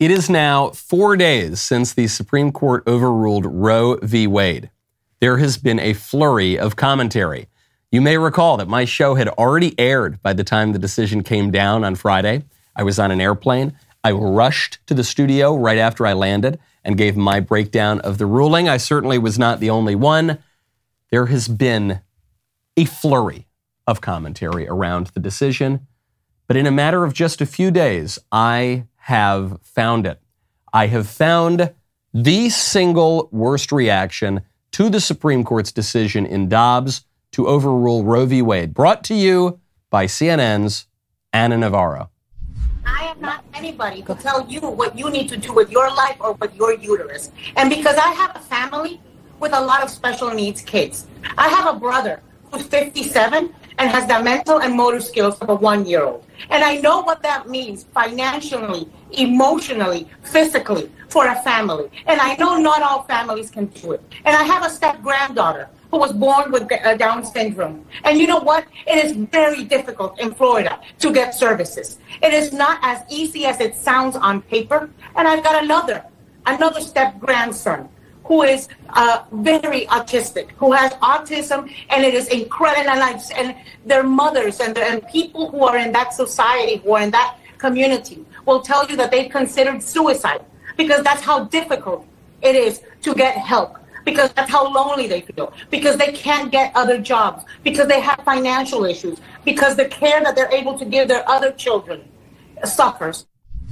[0.00, 4.26] It is now four days since the Supreme Court overruled Roe v.
[4.26, 4.70] Wade.
[5.20, 7.46] There has been a flurry of commentary.
[7.92, 11.52] You may recall that my show had already aired by the time the decision came
[11.52, 12.42] down on Friday.
[12.74, 13.78] I was on an airplane.
[14.02, 18.26] I rushed to the studio right after I landed and gave my breakdown of the
[18.26, 18.68] ruling.
[18.68, 20.38] I certainly was not the only one.
[21.12, 22.00] There has been
[22.76, 23.46] a flurry
[23.86, 25.86] of commentary around the decision.
[26.48, 30.18] But in a matter of just a few days, I have found it.
[30.72, 31.74] I have found
[32.14, 34.40] the single worst reaction
[34.72, 38.40] to the Supreme Court's decision in Dobbs to overrule Roe v.
[38.40, 39.60] Wade, brought to you
[39.90, 40.86] by CNN's
[41.34, 42.08] Ana Navarro.
[42.86, 46.16] I am not anybody to tell you what you need to do with your life
[46.18, 47.30] or with your uterus.
[47.56, 49.02] And because I have a family
[49.38, 54.06] with a lot of special needs kids, I have a brother who's 57 and has
[54.06, 56.23] the mental and motor skills of a one year old.
[56.50, 61.90] And I know what that means financially, emotionally, physically for a family.
[62.06, 64.02] And I know not all families can do it.
[64.24, 67.86] And I have a step granddaughter who was born with uh, Down syndrome.
[68.04, 68.66] And you know what?
[68.86, 71.98] It is very difficult in Florida to get services.
[72.22, 74.90] It is not as easy as it sounds on paper.
[75.14, 76.04] And I've got another,
[76.46, 77.88] another step grandson
[78.24, 82.90] who is uh, very autistic, who has autism, and it is incredible.
[82.90, 87.02] And, I, and their mothers and, and people who are in that society, who are
[87.02, 90.44] in that community, will tell you that they've considered suicide
[90.76, 92.06] because that's how difficult
[92.42, 93.78] it is to get help.
[94.04, 95.54] Because that's how lonely they feel.
[95.70, 97.42] Because they can't get other jobs.
[97.62, 99.18] Because they have financial issues.
[99.46, 102.06] Because the care that they're able to give their other children
[102.64, 103.24] suffers.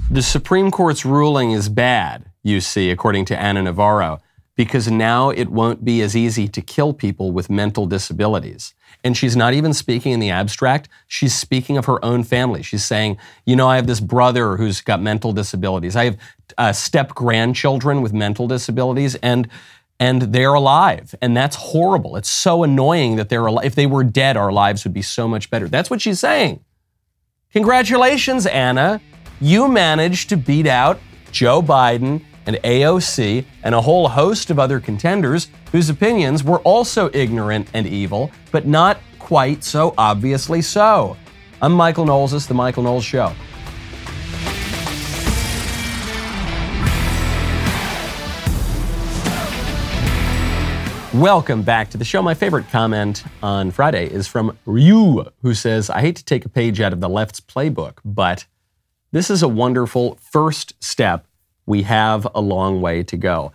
[0.09, 4.21] The Supreme Court's ruling is bad, you see, according to Ana Navarro
[4.55, 8.73] because now it won't be as easy to kill people with mental disabilities.
[9.03, 10.87] And she's not even speaking in the abstract.
[11.07, 12.61] She's speaking of her own family.
[12.61, 15.95] She's saying, you know, I have this brother who's got mental disabilities.
[15.95, 16.17] I have
[16.57, 19.49] uh, step grandchildren with mental disabilities, and
[19.99, 22.17] and they're alive, and that's horrible.
[22.17, 23.65] It's so annoying that they're alive.
[23.65, 25.67] If they were dead, our lives would be so much better.
[25.67, 26.63] That's what she's saying.
[27.53, 28.99] Congratulations, Ana.
[29.39, 30.99] You managed to beat out
[31.31, 37.09] Joe Biden and AOC and a whole host of other contenders whose opinions were also
[37.13, 41.17] ignorant and evil, but not quite so obviously so.
[41.61, 42.31] I'm Michael Knowles.
[42.31, 43.33] This is The Michael Knowles Show.
[51.13, 52.23] Welcome back to the show.
[52.23, 56.49] My favorite comment on Friday is from Ryu, who says, I hate to take a
[56.49, 58.47] page out of the left's playbook, but
[59.11, 61.27] this is a wonderful first step
[61.65, 63.51] we have a long way to go.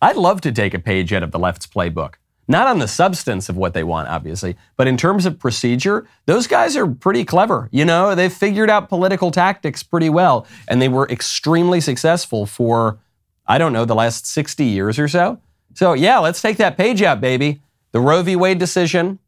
[0.00, 2.14] I'd love to take a page out of the left's playbook.
[2.48, 6.46] Not on the substance of what they want, obviously, but in terms of procedure, those
[6.46, 7.68] guys are pretty clever.
[7.72, 12.98] You know, they've figured out political tactics pretty well, and they were extremely successful for,
[13.46, 15.40] I don't know, the last 60 years or so.
[15.74, 17.60] So, yeah, let's take that page out, baby.
[17.90, 18.36] The Roe v.
[18.36, 19.18] Wade decision,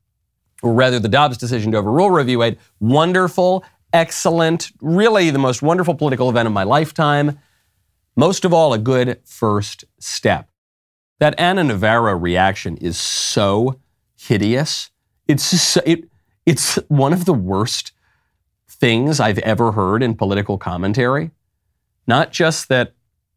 [0.63, 2.37] or rather the Dobbs decision to overrule Roe v.
[2.37, 7.39] Wade, wonderful, excellent, really the most wonderful political event of my lifetime.
[8.19, 10.51] Most of all, a good first step.
[11.21, 13.79] That Ana Navarro reaction is so
[14.17, 14.91] hideous.
[15.29, 16.11] It's it,
[16.45, 17.93] it's one of the worst
[18.69, 21.31] things I've ever heard in political commentary.
[22.09, 22.95] Not just that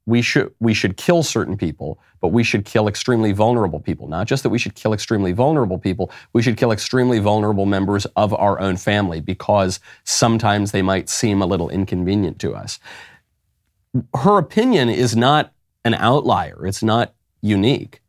[0.08, 4.08] we should we should kill certain people, but we should kill extremely vulnerable people.
[4.08, 8.08] Not just that we should kill extremely vulnerable people, we should kill extremely vulnerable members
[8.16, 12.80] of our own family because sometimes they might seem a little inconvenient to us
[14.16, 15.53] her opinion is not
[15.84, 16.66] an outlier.
[16.66, 18.02] It's not unique.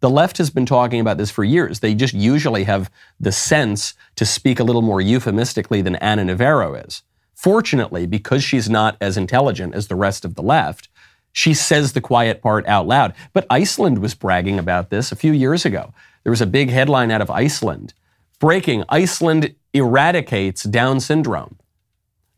[0.00, 1.80] The left has been talking about this for years.
[1.80, 2.90] They just usually have
[3.20, 7.02] the sense to speak a little more euphemistically than Ana Navarro is.
[7.34, 10.88] Fortunately, because she's not as intelligent as the rest of the left,
[11.32, 13.14] she says the quiet part out loud.
[13.32, 15.94] But Iceland was bragging about this a few years ago.
[16.24, 17.94] There was a big headline out of Iceland
[18.42, 21.56] breaking Iceland eradicates Down syndrome.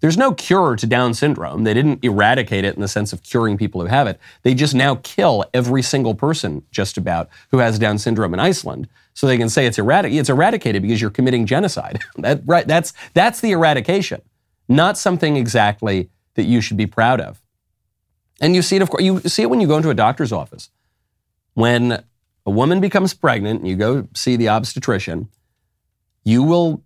[0.04, 1.64] There's no cure to Down syndrome.
[1.64, 4.20] They didn't eradicate it in the sense of curing people who have it.
[4.42, 8.86] They just now kill every single person, just about, who has Down syndrome in Iceland.
[9.14, 10.20] So they can say it's eradicated.
[10.20, 12.00] It's eradicated because you're committing genocide.
[12.16, 14.20] that, right, that's, that's the eradication,
[14.68, 17.40] not something exactly that you should be proud of.
[18.42, 20.32] And you see it, of course, you see it when you go into a doctor's
[20.32, 20.68] office.
[21.54, 22.04] When
[22.44, 25.30] a woman becomes pregnant and you go see the obstetrician,
[26.24, 26.83] you will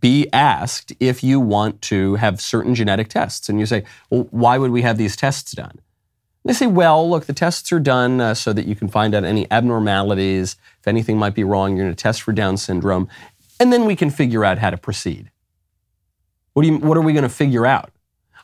[0.00, 3.48] be asked if you want to have certain genetic tests.
[3.48, 5.70] And you say, well, why would we have these tests done?
[5.70, 9.14] And they say, well, look, the tests are done uh, so that you can find
[9.14, 10.56] out any abnormalities.
[10.80, 13.08] If anything might be wrong, you're going to test for Down syndrome.
[13.58, 15.30] And then we can figure out how to proceed.
[16.54, 17.92] What, do you, what are we going to figure out?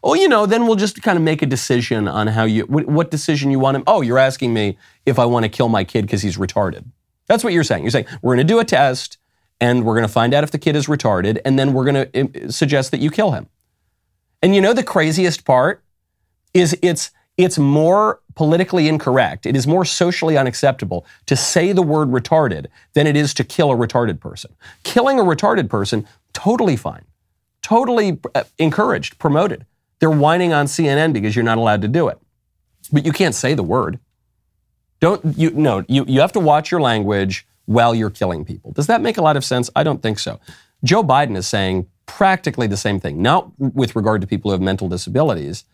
[0.02, 2.86] Oh, you know, then we'll just kind of make a decision on how you, what,
[2.86, 3.84] what decision you want him.
[3.86, 4.76] Oh, you're asking me
[5.06, 6.84] if I want to kill my kid because he's retarded.
[7.26, 7.82] That's what you're saying.
[7.82, 9.18] You're saying we're going to do a test
[9.60, 12.10] and we're going to find out if the kid is retarded and then we're going
[12.10, 13.48] to suggest that you kill him.
[14.42, 15.82] And you know the craziest part
[16.54, 19.44] is it's it's more politically incorrect.
[19.44, 23.70] It is more socially unacceptable to say the word retarded than it is to kill
[23.70, 24.54] a retarded person.
[24.84, 27.04] Killing a retarded person, totally fine.
[27.60, 29.66] Totally uh, encouraged, promoted.
[29.98, 32.18] They're whining on CNN because you're not allowed to do it.
[32.92, 33.98] But you can't say the word.
[35.00, 38.72] Don't you no, you, you have to watch your language while you're killing people.
[38.72, 39.68] Does that make a lot of sense?
[39.76, 40.40] I don't think so.
[40.82, 44.60] Joe Biden is saying practically the same thing, not with regard to people who have
[44.60, 45.64] mental disabilities,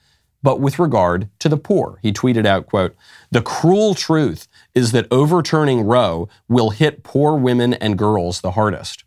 [0.42, 1.98] but with regard to the poor.
[2.02, 2.96] He tweeted out, quote,
[3.30, 9.04] "The cruel truth is that overturning Roe will hit poor women and girls the hardest."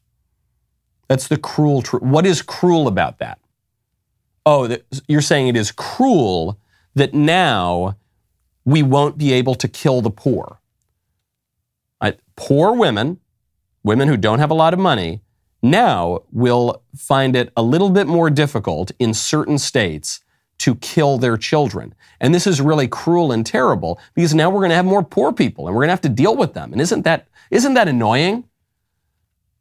[1.08, 2.04] That's the cruel truth.
[2.04, 3.40] What is cruel about that?
[4.46, 4.78] Oh,
[5.08, 6.58] you're saying it is cruel
[6.94, 7.98] that now
[8.64, 10.60] we won't be able to kill the poor.
[12.36, 13.20] Poor women,
[13.84, 15.22] women who don't have a lot of money,
[15.62, 20.22] now will find it a little bit more difficult in certain states
[20.60, 21.94] to kill their children.
[22.20, 25.34] And this is really cruel and terrible because now we're going to have more poor
[25.34, 26.72] people and we're going to have to deal with them.
[26.72, 28.46] And isn't that isn't that annoying?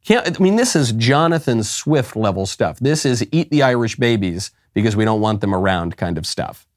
[0.03, 2.79] Can't, I mean, this is Jonathan Swift level stuff.
[2.79, 6.67] This is eat the Irish babies because we don't want them around kind of stuff.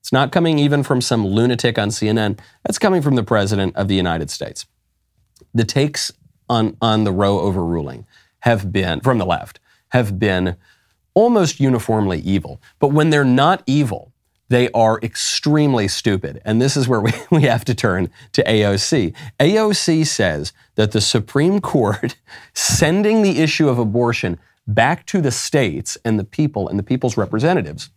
[0.00, 2.38] It's not coming even from some lunatic on CNN.
[2.64, 4.66] That's coming from the President of the United States.
[5.56, 6.12] The takes
[6.50, 8.06] on, on the Roe overruling
[8.40, 9.58] have been, from the left,
[9.88, 10.56] have been
[11.14, 12.60] almost uniformly evil.
[12.78, 14.12] But when they're not evil,
[14.50, 16.42] they are extremely stupid.
[16.44, 19.14] And this is where we, we have to turn to AOC.
[19.40, 22.16] AOC says that the Supreme Court
[22.52, 27.16] sending the issue of abortion back to the states and the people and the people's
[27.16, 27.88] representatives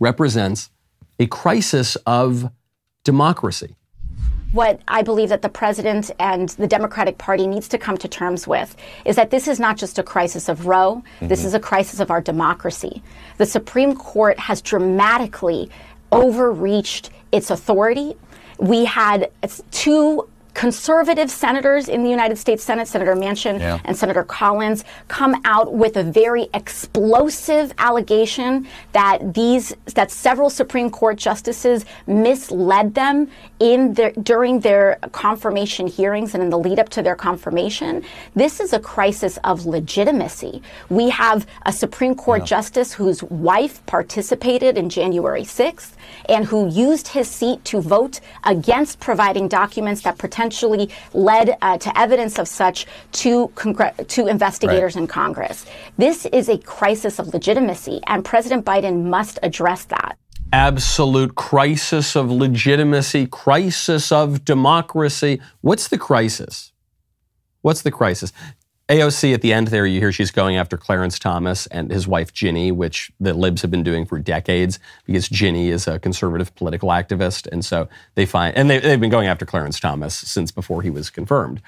[0.00, 0.70] represents
[1.18, 2.50] a crisis of
[3.04, 3.76] democracy
[4.52, 8.46] what I believe that the president and the Democratic Party needs to come to terms
[8.46, 11.28] with is that this is not just a crisis of Roe, mm-hmm.
[11.28, 13.02] this is a crisis of our democracy.
[13.36, 15.70] The Supreme Court has dramatically
[16.12, 18.16] overreached its authority.
[18.58, 19.30] We had
[19.70, 20.28] two
[20.58, 23.78] conservative senators in the United States Senate, Senator Manchin yeah.
[23.84, 30.90] and Senator Collins, come out with a very explosive allegation that these that several Supreme
[30.90, 36.88] Court justices misled them in their during their confirmation hearings and in the lead up
[36.88, 38.04] to their confirmation.
[38.34, 40.60] This is a crisis of legitimacy.
[40.90, 42.46] We have a Supreme Court yeah.
[42.46, 45.92] justice whose wife participated in January 6th
[46.28, 50.47] and who used his seat to vote against providing documents that potentially
[51.12, 55.02] led uh, to evidence of such to, congr- to investigators right.
[55.02, 55.66] in Congress.
[55.96, 60.18] This is a crisis of legitimacy, and President Biden must address that.
[60.52, 65.40] Absolute crisis of legitimacy, crisis of democracy.
[65.60, 66.72] What's the crisis?
[67.62, 68.32] What's the crisis?
[68.88, 72.32] AOC at the end there, you hear she's going after Clarence Thomas and his wife
[72.32, 76.88] Ginny, which the libs have been doing for decades because Ginny is a conservative political
[76.88, 77.46] activist.
[77.52, 80.88] And so they find, and they, they've been going after Clarence Thomas since before he
[80.88, 81.60] was confirmed.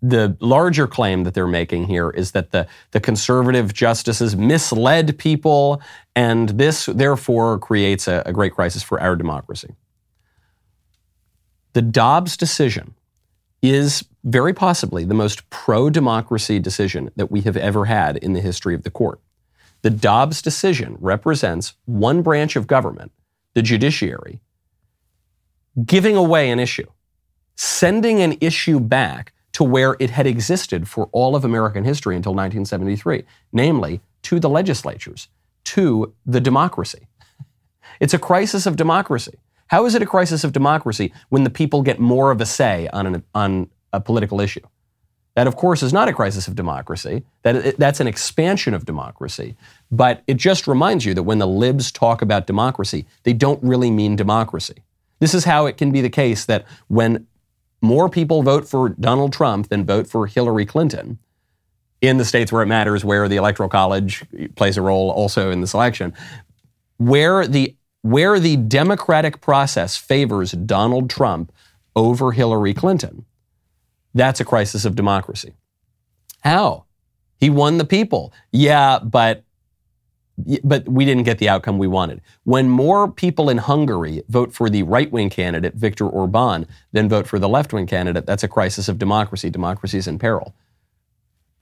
[0.00, 5.82] The larger claim that they're making here is that the, the conservative justices misled people,
[6.16, 9.76] and this therefore creates a, a great crisis for our democracy.
[11.74, 12.94] The Dobbs decision
[13.62, 18.40] is very possibly the most pro democracy decision that we have ever had in the
[18.40, 19.20] history of the court.
[19.82, 23.12] The Dobbs decision represents one branch of government,
[23.54, 24.40] the judiciary,
[25.84, 26.86] giving away an issue,
[27.54, 32.32] sending an issue back to where it had existed for all of American history until
[32.32, 35.28] 1973, namely to the legislatures,
[35.64, 37.08] to the democracy.
[38.00, 39.38] It's a crisis of democracy.
[39.68, 42.88] How is it a crisis of democracy when the people get more of a say
[42.92, 44.66] on, an, on a political issue?
[45.34, 47.22] That, of course, is not a crisis of democracy.
[47.42, 49.56] That, that's an expansion of democracy.
[49.90, 53.90] But it just reminds you that when the libs talk about democracy, they don't really
[53.90, 54.82] mean democracy.
[55.20, 57.26] This is how it can be the case that when
[57.80, 61.18] more people vote for Donald Trump than vote for Hillary Clinton,
[62.00, 64.24] in the states where it matters, where the Electoral College
[64.56, 66.14] plays a role also in this election,
[66.96, 71.52] where the where the democratic process favors Donald Trump
[71.96, 73.24] over Hillary Clinton,
[74.14, 75.54] that's a crisis of democracy.
[76.40, 76.84] How?
[77.38, 78.32] He won the people.
[78.52, 79.44] Yeah, but
[80.62, 82.20] but we didn't get the outcome we wanted.
[82.44, 87.40] When more people in Hungary vote for the right-wing candidate Viktor Orban than vote for
[87.40, 89.50] the left-wing candidate, that's a crisis of democracy.
[89.50, 90.54] Democracy is in peril.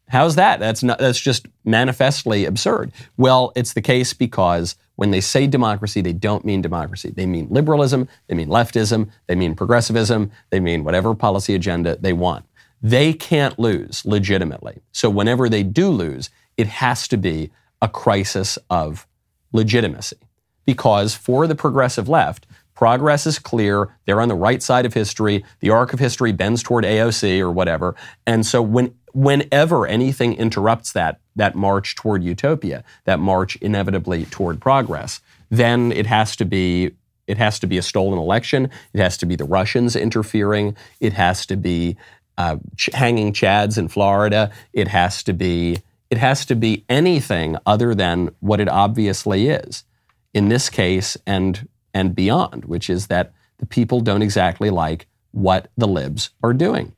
[0.09, 0.61] How's that?
[0.61, 2.93] That's not that's just manifestly absurd.
[3.17, 7.13] Well, it's the case because when they say democracy, they don't mean democracy.
[7.15, 12.13] They mean liberalism, they mean leftism, they mean progressivism, they mean whatever policy agenda they
[12.13, 12.45] want.
[12.83, 14.81] They can't lose legitimately.
[14.93, 17.51] So whenever they do lose, it has to be
[17.81, 19.07] a crisis of
[19.53, 20.17] legitimacy.
[20.65, 23.95] Because for the progressive left, progress is clear.
[24.05, 25.45] They're on the right side of history.
[25.61, 27.95] The arc of history bends toward AOC or whatever.
[28.27, 34.61] And so when whenever anything interrupts that that march toward utopia, that march inevitably toward
[34.61, 36.91] progress, then it has to be
[37.27, 38.71] it has to be a stolen election.
[38.93, 40.77] It has to be the Russians interfering.
[41.01, 41.97] It has to be
[42.37, 44.53] uh, ch- hanging Chads in Florida.
[44.75, 45.79] It has to be
[46.11, 49.85] it has to be anything other than what it obviously is
[50.35, 55.69] in this case and and beyond, which is that the people don't exactly like what
[55.79, 56.96] the libs are doing.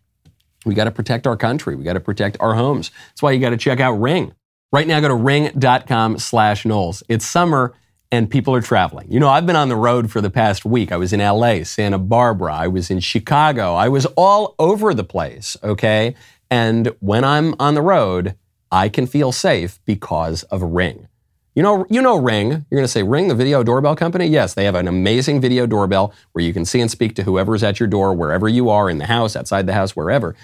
[0.69, 1.75] We got to protect our country.
[1.75, 2.93] We got to protect our homes.
[3.09, 4.35] That's why you got to check out Ring.
[4.71, 7.03] Right now, go to ring.com slash Knowles.
[7.09, 7.75] It's summer
[8.11, 9.11] and people are traveling.
[9.11, 10.93] You know, I've been on the road for the past week.
[10.93, 15.05] I was in LA, Santa Barbara, I was in Chicago, I was all over the
[15.05, 16.15] place, okay?
[16.51, 18.35] And when I'm on the road,
[18.71, 21.09] I can feel safe because of Ring.
[21.55, 22.51] You know, you know Ring.
[22.51, 24.27] You're going to say Ring, the video doorbell company?
[24.27, 27.65] Yes, they have an amazing video doorbell where you can see and speak to whoever's
[27.65, 30.37] at your door, wherever you are, in the house, outside the house, wherever.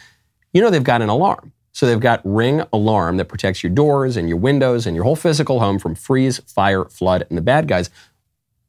[0.55, 1.53] You know they've got an alarm.
[1.73, 5.17] So they've got Ring Alarm that protects your doors and your windows and your whole
[5.17, 7.91] physical home from freeze, fire, flood, and the bad guys.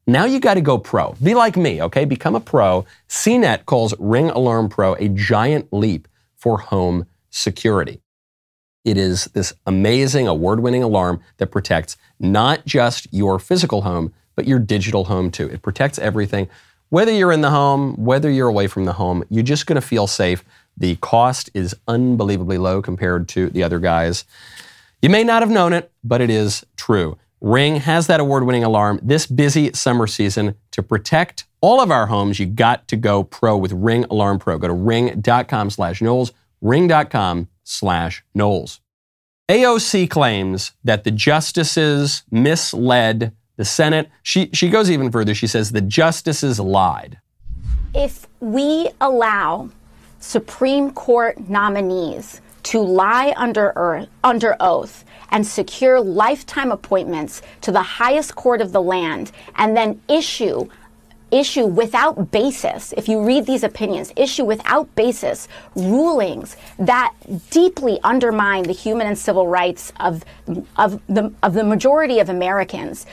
[0.08, 1.14] Now you got to go pro.
[1.22, 2.04] Be like me, okay?
[2.04, 2.84] Become a pro.
[3.08, 8.00] CNET calls Ring Alarm Pro a giant leap for home security.
[8.84, 14.48] It is this amazing award winning alarm that protects not just your physical home, but
[14.48, 15.48] your digital home too.
[15.48, 16.48] It protects everything.
[16.88, 19.86] Whether you're in the home, whether you're away from the home, you're just going to
[19.86, 20.44] feel safe.
[20.76, 24.24] The cost is unbelievably low compared to the other guys.
[25.00, 27.18] You may not have known it, but it is true.
[27.40, 32.06] Ring has that award winning alarm this busy summer season to protect all of our
[32.06, 32.40] homes.
[32.40, 34.58] You got to go pro with Ring Alarm Pro.
[34.58, 38.80] Go to ring.com slash Knowles, ring.com slash Knowles.
[39.48, 44.10] AOC claims that the justices misled the Senate.
[44.22, 45.34] She, she goes even further.
[45.34, 47.20] She says the justices lied.
[47.94, 49.70] If we allow
[50.26, 57.82] Supreme Court nominees to lie under, earth, under oath and secure lifetime appointments to the
[57.82, 60.68] highest court of the land and then issue
[61.30, 67.12] issue without basis, if you read these opinions, issue without basis rulings that
[67.50, 70.24] deeply undermine the human and civil rights of,
[70.76, 73.06] of, the, of the majority of Americans,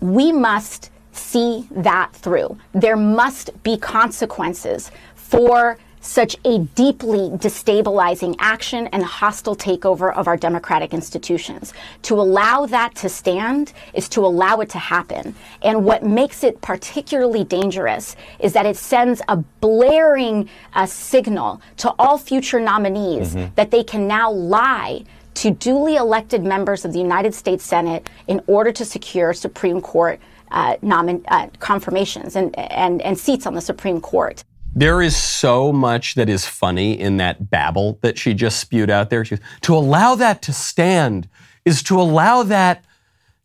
[0.00, 2.58] we must see that through.
[2.72, 10.36] There must be consequences for such a deeply destabilizing action and hostile takeover of our
[10.36, 11.74] democratic institutions.
[12.02, 15.34] To allow that to stand is to allow it to happen.
[15.62, 21.92] And what makes it particularly dangerous is that it sends a blaring uh, signal to
[21.98, 23.54] all future nominees mm-hmm.
[23.56, 28.40] that they can now lie to duly elected members of the United States Senate in
[28.46, 30.18] order to secure Supreme Court
[30.50, 34.42] uh, nomin- uh, confirmations and, and, and seats on the Supreme Court.
[34.76, 39.08] There is so much that is funny in that babble that she just spewed out
[39.08, 39.24] there.
[39.24, 41.30] She, to allow that to stand
[41.64, 42.84] is to allow that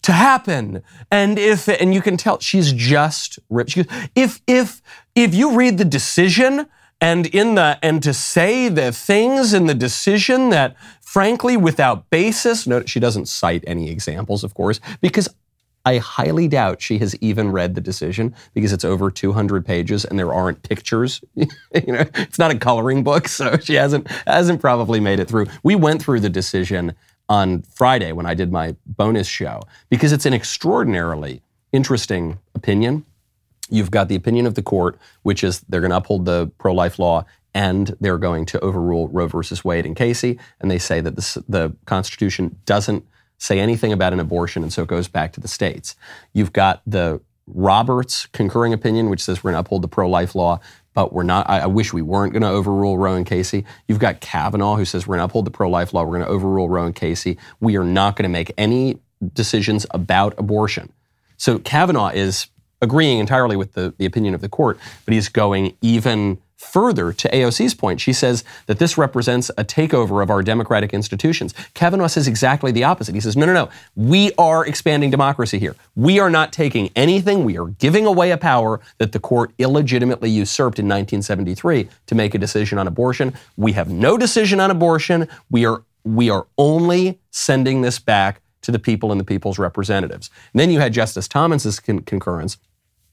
[0.02, 0.84] to happen.
[1.10, 3.72] And if and you can tell she's just ripped.
[3.72, 4.82] She goes, if if
[5.16, 6.68] if you read the decision
[7.00, 12.68] and in the and to say the things in the decision that frankly without basis,
[12.68, 15.30] no, she doesn't cite any examples, of course, because
[15.86, 20.18] I highly doubt she has even read the decision because it's over 200 pages and
[20.18, 21.22] there aren't pictures.
[21.36, 21.48] you
[21.88, 25.48] know, it's not a coloring book, so she hasn't hasn't probably made it through.
[25.64, 26.94] We went through the decision
[27.30, 33.06] on Friday when I did my bonus show because it's an extraordinarily interesting opinion.
[33.70, 37.00] You've got the opinion of the court, which is they're going to uphold the pro-life
[37.00, 41.16] law and they're going to overrule Roe versus Wade and Casey, and they say that
[41.16, 43.06] the Constitution doesn't
[43.42, 45.96] say anything about an abortion, and so it goes back to the states.
[46.32, 50.36] You've got the Roberts concurring opinion, which says we're going to uphold the pro life
[50.36, 50.60] law,
[50.94, 51.50] but we're not.
[51.50, 53.66] I, I wish we weren't going to overrule Roe and Casey.
[53.88, 56.28] You've got Kavanaugh, who says we're going to uphold the pro life law, we're going
[56.28, 57.40] to overrule Roe and Casey.
[57.60, 59.00] We are not going to make any
[59.34, 60.94] decisions about abortion.
[61.38, 62.46] So Kavanaugh is
[62.80, 67.30] agreeing entirely with the, the opinion of the court, but he's going even Further, to
[67.30, 71.56] AOC's point, she says that this represents a takeover of our democratic institutions.
[71.74, 73.16] Kavanaugh says exactly the opposite.
[73.16, 73.70] He says, no, no, no.
[73.96, 75.76] We are expanding democracy here.
[75.96, 77.46] We are not taking anything.
[77.46, 82.36] We are giving away a power that the court illegitimately usurped in 1973 to make
[82.36, 83.34] a decision on abortion.
[83.58, 85.28] We have no decision on abortion.
[85.50, 90.30] We are we are only sending this back to the people and the people's representatives.
[90.54, 92.58] And then you had Justice Thomas's con- concurrence,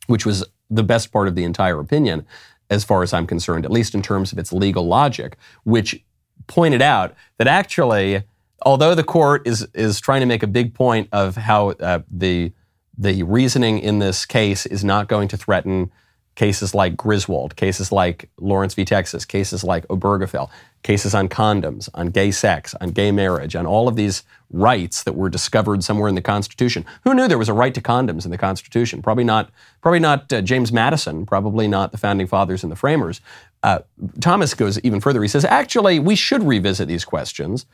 [0.06, 2.26] which was the best part of the entire opinion,
[2.70, 6.04] as far as I'm concerned, at least in terms of its legal logic, which
[6.46, 8.22] pointed out that actually,
[8.62, 12.52] although the court is is trying to make a big point of how uh, the
[12.96, 15.90] the reasoning in this case is not going to threaten
[16.38, 18.84] cases like Griswold, cases like Lawrence v.
[18.84, 20.48] Texas, cases like Obergefell,
[20.84, 25.16] cases on condoms, on gay sex, on gay marriage, on all of these rights that
[25.16, 26.86] were discovered somewhere in the Constitution.
[27.02, 29.02] Who knew there was a right to condoms in the Constitution?
[29.02, 29.50] Probably not.
[29.82, 31.26] Probably not uh, James Madison.
[31.26, 33.20] Probably not the founding fathers and the framers.
[33.64, 33.80] Uh,
[34.20, 35.20] Thomas goes even further.
[35.20, 37.66] He says, actually, we should revisit these questions.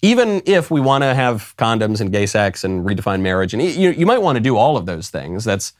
[0.00, 3.90] Even if we want to have condoms and gay sex and redefine marriage, and you,
[3.90, 5.44] you might want to do all of those things.
[5.44, 5.74] That's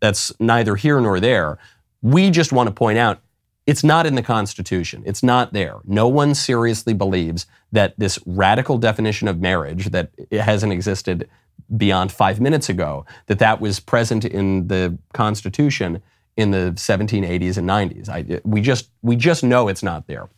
[0.00, 1.58] that's neither here nor there.
[2.06, 3.20] We just want to point out
[3.66, 5.02] it's not in the Constitution.
[5.04, 5.78] It's not there.
[5.84, 11.28] No one seriously believes that this radical definition of marriage that hasn't existed
[11.76, 16.00] beyond five minutes ago, that that was present in the Constitution
[16.36, 18.08] in the 1780s and 90s.
[18.08, 20.28] I, we, just, we just know it's not there.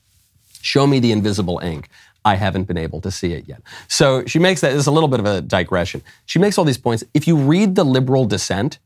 [0.63, 1.91] Show me the invisible ink.
[2.25, 3.61] I haven't been able to see it yet.
[3.89, 6.03] So she makes that, it's a little bit of a digression.
[6.25, 7.05] She makes all these points.
[7.13, 8.79] If you read the liberal dissent,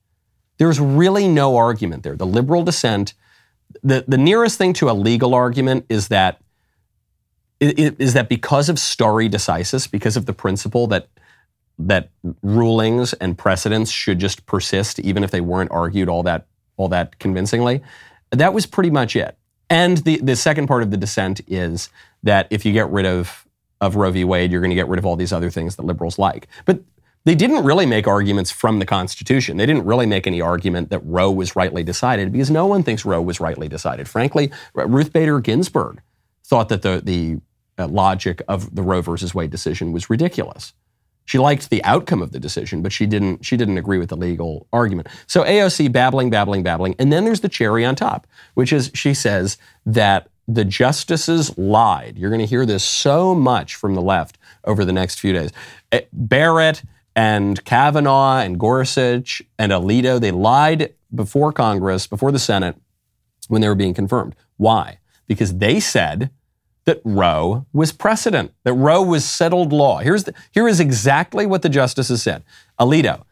[0.62, 2.14] there's really no argument there.
[2.14, 3.14] The liberal dissent,
[3.82, 6.40] the, the nearest thing to a legal argument is that
[7.58, 11.08] is that because of stare decisis, because of the principle that
[11.80, 12.10] that
[12.44, 17.18] rulings and precedents should just persist even if they weren't argued all that all that
[17.18, 17.82] convincingly,
[18.30, 19.36] that was pretty much it.
[19.68, 21.88] And the, the second part of the dissent is
[22.22, 23.48] that if you get rid of
[23.80, 24.22] of Roe v.
[24.22, 26.46] Wade, you're going to get rid of all these other things that liberals like.
[26.66, 26.84] But
[27.24, 29.56] they didn't really make arguments from the Constitution.
[29.56, 33.04] They didn't really make any argument that Roe was rightly decided because no one thinks
[33.04, 34.08] Roe was rightly decided.
[34.08, 36.00] Frankly, Ruth Bader Ginsburg
[36.44, 37.40] thought that the, the
[37.78, 40.72] uh, logic of the Roe versus Wade decision was ridiculous.
[41.24, 44.16] She liked the outcome of the decision, but she didn't, she didn't agree with the
[44.16, 45.06] legal argument.
[45.28, 46.96] So AOC babbling, babbling, babbling.
[46.98, 52.18] And then there's the cherry on top, which is she says that the justices lied.
[52.18, 55.50] You're going to hear this so much from the left over the next few days.
[55.92, 56.82] Eh, Barrett,
[57.14, 62.76] and Kavanaugh and Gorsuch and Alito, they lied before Congress, before the Senate,
[63.48, 64.34] when they were being confirmed.
[64.56, 64.98] Why?
[65.26, 66.30] Because they said
[66.84, 69.98] that Roe was precedent, that Roe was settled law.
[69.98, 72.42] Here's the, here is exactly what the justices said.
[72.78, 73.24] Alito,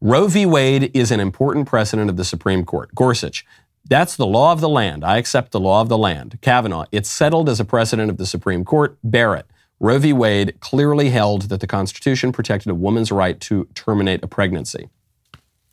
[0.00, 0.46] Roe v.
[0.46, 2.92] Wade is an important precedent of the Supreme Court.
[2.94, 3.44] Gorsuch,
[3.88, 5.04] that's the law of the land.
[5.04, 6.38] I accept the law of the land.
[6.40, 8.96] Kavanaugh, it's settled as a precedent of the Supreme Court.
[9.04, 9.46] Barrett,
[9.82, 10.12] Roe v.
[10.12, 14.88] Wade clearly held that the Constitution protected a woman's right to terminate a pregnancy.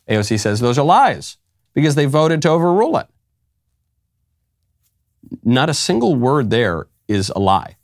[0.08, 1.36] AOC says those are lies
[1.74, 3.06] because they voted to overrule it.
[5.44, 7.76] Not a single word there is a lie.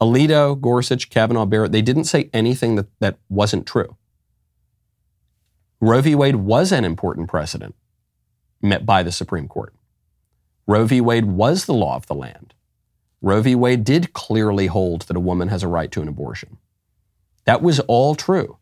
[0.00, 3.98] Alito, Gorsuch, Kavanaugh, Barrett, they didn't say anything that, that wasn't true.
[5.78, 6.14] Roe v.
[6.14, 7.74] Wade was an important precedent
[8.62, 9.74] met by the Supreme Court.
[10.66, 11.02] Roe v.
[11.02, 12.54] Wade was the law of the land.
[13.22, 13.54] Roe v.
[13.54, 16.58] Wade did clearly hold that a woman has a right to an abortion.
[17.44, 18.58] That was all true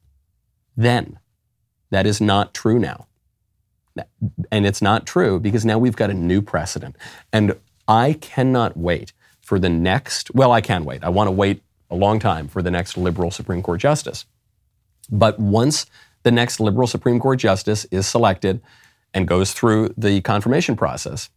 [0.77, 1.19] then.
[1.91, 3.07] That is not true now.
[4.51, 6.97] And it's not true because now we've got a new precedent.
[7.33, 11.05] And I cannot wait for the next, well, I can wait.
[11.05, 14.25] I want to wait a long time for the next liberal Supreme Court justice.
[15.11, 15.87] But once
[16.23, 18.61] the next liberal Supreme Court justice is selected
[19.13, 21.31] and goes through the confirmation process,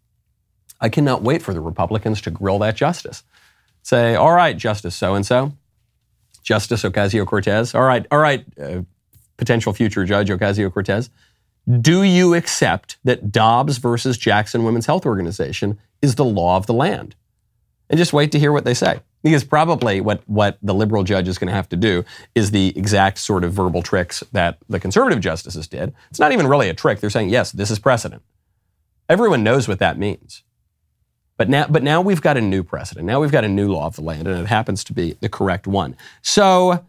[0.80, 3.24] I cannot wait for the Republicans to grill that justice.
[3.84, 5.54] Say, all right, Justice so and so,
[6.44, 8.82] Justice Ocasio Cortez, all right, all right, uh,
[9.38, 11.10] potential future Judge Ocasio Cortez,
[11.82, 16.74] do you accept that Dobbs versus Jackson Women's Health Organization is the law of the
[16.74, 17.16] land?
[17.90, 19.02] And just wait to hear what they say.
[19.24, 22.78] Because probably what, what the liberal judge is going to have to do is the
[22.78, 25.94] exact sort of verbal tricks that the conservative justices did.
[26.10, 27.00] It's not even really a trick.
[27.00, 28.22] They're saying, yes, this is precedent.
[29.10, 30.44] Everyone knows what that means.
[31.38, 33.06] But now, but now we've got a new precedent.
[33.06, 35.30] Now we've got a new law of the land, and it happens to be the
[35.30, 35.96] correct one.
[36.24, 36.84] So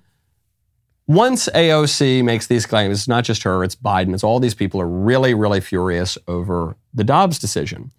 [1.06, 4.80] once AOC makes these claims, it's not just her, it's Biden, it's all these people
[4.80, 7.92] are really, really furious over the Dobbs decision.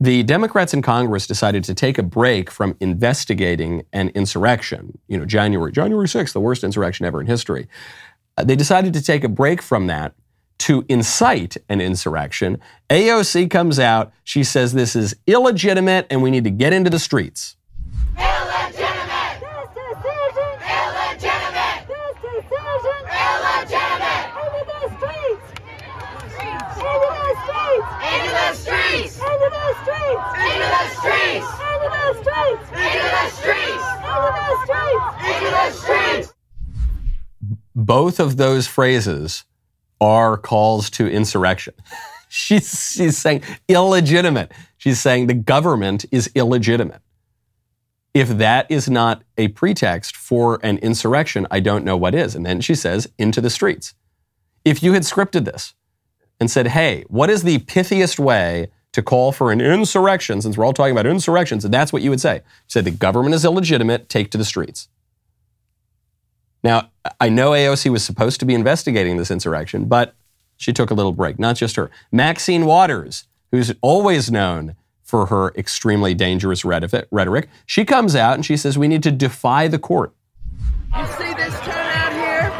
[0.00, 4.96] The Democrats in Congress decided to take a break from investigating an insurrection.
[5.08, 7.66] You know, January, January 6th, the worst insurrection ever in history.
[8.36, 10.14] Uh, they decided to take a break from that
[10.58, 12.58] to incite an insurrection.
[12.90, 14.12] AOC comes out.
[14.24, 17.56] She says this is illegitimate and we need to get into the streets.
[18.16, 19.40] Illegitimate!
[19.40, 20.52] This decision!
[20.68, 21.86] Illegitimate!
[21.88, 23.00] This decision!
[23.08, 24.28] Illegitimate!
[24.38, 25.46] Into the streets!
[26.38, 27.88] Into the streets!
[28.08, 29.14] Into the streets!
[29.18, 30.24] Into the streets!
[30.38, 31.48] Into the streets!
[31.68, 32.66] Into the streets!
[32.72, 33.86] Into the streets!
[34.04, 35.06] Into the streets!
[35.24, 36.34] Into the streets!
[37.74, 39.44] both of those phrases
[40.00, 41.74] are calls to insurrection.
[42.28, 44.52] she's, she's saying illegitimate.
[44.76, 47.02] She's saying the government is illegitimate.
[48.14, 52.34] If that is not a pretext for an insurrection, I don't know what is.
[52.34, 53.94] And then she says, into the streets.
[54.64, 55.74] If you had scripted this
[56.40, 60.64] and said, hey, what is the pithiest way to call for an insurrection, since we're
[60.64, 62.36] all talking about insurrections, and that's what you would say.
[62.36, 64.88] You said the government is illegitimate, take to the streets.
[66.68, 70.14] Now, I know AOC was supposed to be investigating this insurrection, but
[70.58, 71.38] she took a little break.
[71.38, 71.90] Not just her.
[72.12, 78.58] Maxine Waters, who's always known for her extremely dangerous rhetoric, she comes out and she
[78.58, 80.14] says we need to defy the court.
[80.94, 82.52] You see this turnout here?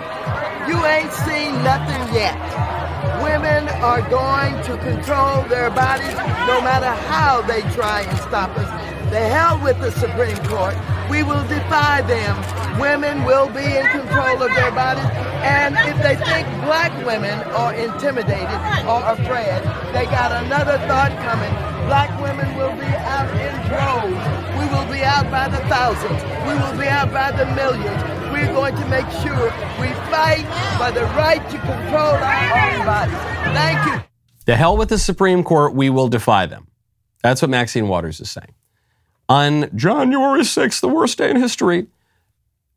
[0.70, 2.32] You ain't seen nothing yet.
[3.22, 6.14] Women are going to control their bodies
[6.48, 8.70] no matter how they try and stop us.
[9.10, 10.97] The hell with the Supreme Court.
[11.10, 12.36] We will defy them.
[12.80, 15.08] Women will be in control of their bodies.
[15.42, 19.62] And if they think black women are intimidated or afraid,
[19.94, 21.50] they got another thought coming.
[21.86, 24.58] Black women will be out in droves.
[24.58, 26.22] We will be out by the thousands.
[26.46, 28.02] We will be out by the millions.
[28.30, 29.44] We're going to make sure
[29.80, 30.44] we fight
[30.76, 33.16] for the right to control our own bodies.
[33.56, 34.08] Thank you.
[34.44, 35.74] The hell with the Supreme Court.
[35.74, 36.68] We will defy them.
[37.22, 38.54] That's what Maxine Waters is saying.
[39.28, 41.86] On January 6th, the worst day in history,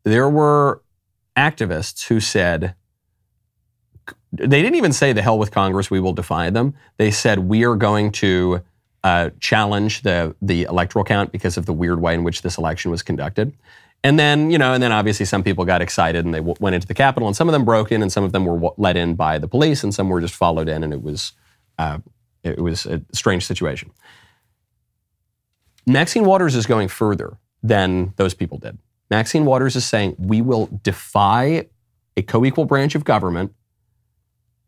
[0.04, 0.82] there were
[1.38, 2.76] activists who said,
[4.34, 6.74] they didn't even say the hell with Congress, we will defy them.
[6.98, 8.62] They said, we are going to
[9.04, 12.92] uh, challenge the, the electoral count because of the weird way in which this election
[12.92, 13.54] was conducted.
[14.04, 16.74] And then, you know, and then obviously some people got excited and they w- went
[16.76, 18.74] into the Capitol, and some of them broke in, and some of them were w-
[18.78, 21.34] let in by the police, and some were just followed in, and it was
[21.78, 22.00] uh,
[22.44, 23.92] it was a strange situation.
[25.86, 28.78] Maxine Waters is going further than those people did.
[29.10, 31.68] Maxine Waters is saying we will defy
[32.16, 33.54] a co equal branch of government.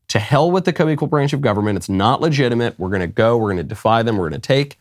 [0.09, 1.77] To hell with the co equal branch of government.
[1.77, 2.77] It's not legitimate.
[2.77, 4.77] We're going to go, we're going to defy them, we're going to take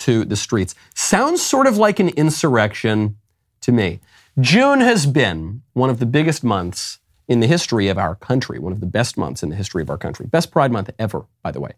[0.00, 0.74] to the streets.
[0.94, 3.16] Sounds sort of like an insurrection
[3.62, 4.00] to me.
[4.38, 8.72] June has been one of the biggest months in the history of our country, one
[8.72, 10.26] of the best months in the history of our country.
[10.26, 11.72] Best Pride Month ever, by the way.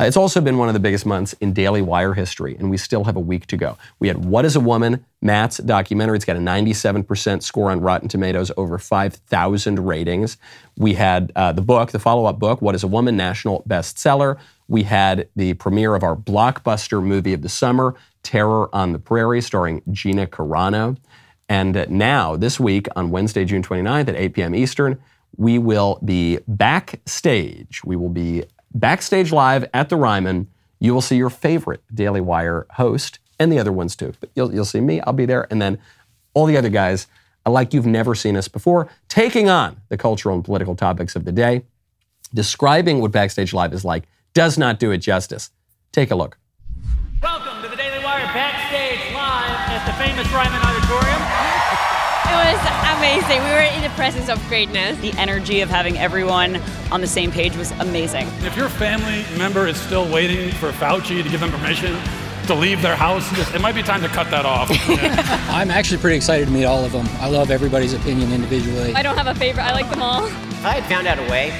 [0.00, 2.76] Uh, it's also been one of the biggest months in Daily Wire history, and we
[2.76, 3.76] still have a week to go.
[3.98, 6.14] We had What is a Woman, Matt's documentary.
[6.14, 10.36] It's got a 97% score on Rotten Tomatoes, over 5,000 ratings.
[10.76, 14.38] We had uh, the book, the follow up book, What is a Woman, national bestseller.
[14.68, 19.40] We had the premiere of our blockbuster movie of the summer, Terror on the Prairie,
[19.40, 20.96] starring Gina Carano.
[21.48, 24.54] And now, this week, on Wednesday, June 29th at 8 p.m.
[24.54, 25.00] Eastern,
[25.36, 27.82] we will be backstage.
[27.84, 28.44] We will be
[28.78, 30.48] backstage live at the Ryman.
[30.78, 34.14] You will see your favorite Daily Wire host and the other ones too.
[34.20, 35.78] But you'll, you'll see me, I'll be there, and then
[36.34, 37.06] all the other guys,
[37.46, 41.32] like you've never seen us before, taking on the cultural and political topics of the
[41.32, 41.62] day.
[42.34, 45.50] Describing what Backstage Live is like does not do it justice.
[45.92, 46.36] Take a look.
[47.22, 51.22] Welcome to the Daily Wire Backstage Live at the famous Ryman Auditorium.
[52.28, 53.38] It was amazing.
[53.44, 54.98] We were in the presence of greatness.
[54.98, 58.26] The energy of having everyone on the same page was amazing.
[58.40, 61.96] If your family member is still waiting for Fauci to give them permission
[62.48, 64.68] to leave their house, it might be time to cut that off.
[65.48, 67.06] I'm actually pretty excited to meet all of them.
[67.20, 68.92] I love everybody's opinion individually.
[68.94, 69.62] I don't have a favorite.
[69.62, 70.26] I like them all.
[70.26, 71.52] If I had found out a way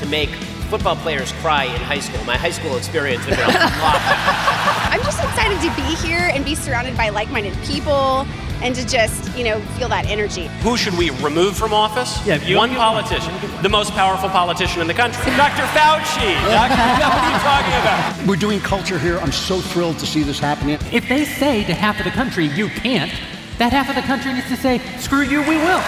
[0.00, 0.30] to make
[0.70, 4.90] football players cry in high school, my high school experience would have been a lot.
[4.92, 8.26] I'm just excited to be here and be surrounded by like-minded people
[8.62, 10.46] and to just, you know, feel that energy.
[10.60, 12.24] Who should we remove from office?
[12.26, 15.62] Yeah, One politician, the most powerful politician in the country, Dr.
[15.76, 16.32] Fauci.
[16.48, 16.74] Dr.
[16.76, 18.26] what are you talking about?
[18.26, 19.18] We're doing culture here.
[19.18, 20.78] I'm so thrilled to see this happening.
[20.92, 23.12] If they say to half of the country, you can't,
[23.58, 25.82] that half of the country needs to say, screw you, we will.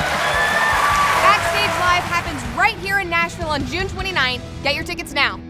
[1.24, 4.40] Backstage Live happens right here in Nashville on June 29th.
[4.62, 5.40] Get your tickets now.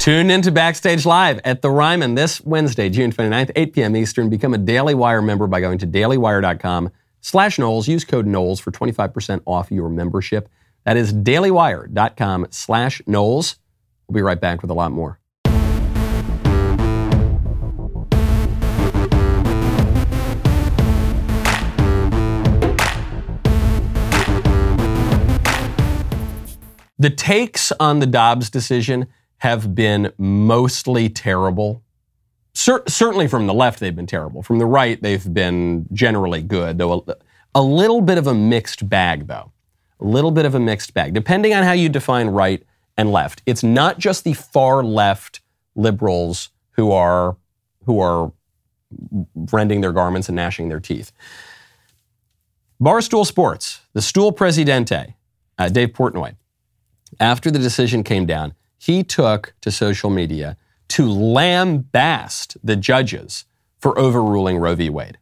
[0.00, 3.94] Tune into Backstage Live at the Ryman this Wednesday, June 29th, 8 p.m.
[3.94, 4.30] Eastern.
[4.30, 7.86] Become a Daily Wire member by going to dailywire.com slash Knowles.
[7.86, 10.48] Use code Knowles for 25% off your membership.
[10.86, 13.56] That is dailywire.com slash Knowles.
[14.08, 15.18] We'll be right back with a lot more.
[26.98, 29.06] The takes on the Dobbs decision
[29.40, 31.82] have been mostly terrible.
[32.54, 34.42] Cer- certainly from the left, they've been terrible.
[34.42, 37.14] From the right, they've been generally good, though a,
[37.54, 39.52] a little bit of a mixed bag, though.
[40.00, 42.62] A little bit of a mixed bag, depending on how you define right
[42.96, 43.42] and left.
[43.46, 45.40] It's not just the far left
[45.74, 47.36] liberals who are
[47.86, 48.32] who are
[49.52, 51.12] rending their garments and gnashing their teeth.
[52.80, 55.16] Barstool Sports, the Stool Presidente,
[55.58, 56.34] uh, Dave Portnoy,
[57.18, 60.56] after the decision came down, he took to social media
[60.88, 63.44] to lambast the judges
[63.78, 64.88] for overruling Roe v.
[64.88, 65.18] Wade.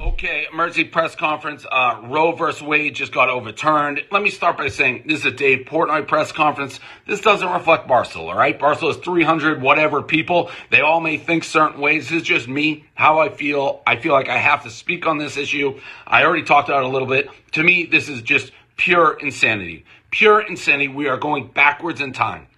[0.00, 1.64] Okay, emergency press conference.
[1.70, 4.02] Uh, Roe versus Wade just got overturned.
[4.10, 6.80] Let me start by saying this is a Dave Portnoy press conference.
[7.06, 8.58] This doesn't reflect Barstool, all right?
[8.58, 10.50] Barstool is 300 whatever people.
[10.70, 12.08] They all may think certain ways.
[12.08, 13.82] This is just me, how I feel.
[13.86, 15.78] I feel like I have to speak on this issue.
[16.08, 17.28] I already talked about it a little bit.
[17.52, 19.84] To me, this is just pure insanity.
[20.10, 20.88] Pure insanity.
[20.88, 22.48] We are going backwards in time.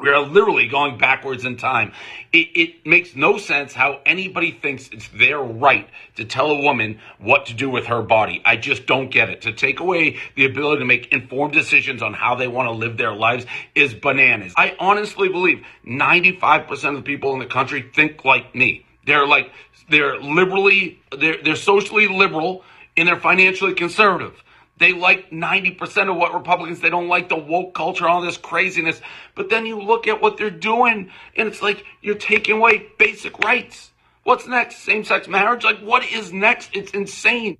[0.00, 1.92] We are literally going backwards in time.
[2.32, 6.98] It, it, makes no sense how anybody thinks it's their right to tell a woman
[7.18, 8.40] what to do with her body.
[8.44, 9.42] I just don't get it.
[9.42, 12.96] To take away the ability to make informed decisions on how they want to live
[12.96, 14.54] their lives is bananas.
[14.56, 18.86] I honestly believe 95% of the people in the country think like me.
[19.06, 19.50] They're like,
[19.88, 22.64] they're liberally, they're, they're socially liberal
[22.96, 24.42] and they're financially conservative.
[24.80, 29.00] They like 90% of what Republicans, they don't like the woke culture, all this craziness.
[29.34, 33.38] But then you look at what they're doing, and it's like you're taking away basic
[33.40, 33.92] rights.
[34.24, 34.78] What's next?
[34.78, 35.64] Same sex marriage?
[35.64, 36.70] Like, what is next?
[36.72, 37.58] It's insane.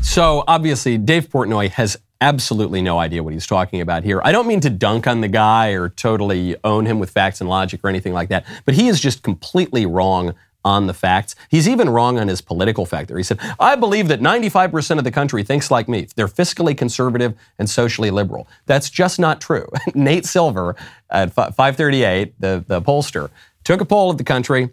[0.00, 4.20] So, obviously, Dave Portnoy has absolutely no idea what he's talking about here.
[4.22, 7.50] I don't mean to dunk on the guy or totally own him with facts and
[7.50, 11.34] logic or anything like that, but he is just completely wrong on the facts.
[11.48, 13.16] He's even wrong on his political factor.
[13.16, 16.06] He said, I believe that 95% of the country thinks like me.
[16.16, 18.46] They're fiscally conservative and socially liberal.
[18.66, 19.66] That's just not true.
[19.94, 20.76] Nate Silver
[21.10, 23.30] at 538, the, the pollster,
[23.64, 24.70] took a poll of the country,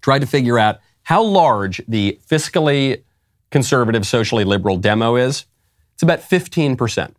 [0.00, 3.02] tried to figure out how large the fiscally
[3.50, 5.46] conservative, socially liberal demo is.
[5.94, 7.14] It's about 15%.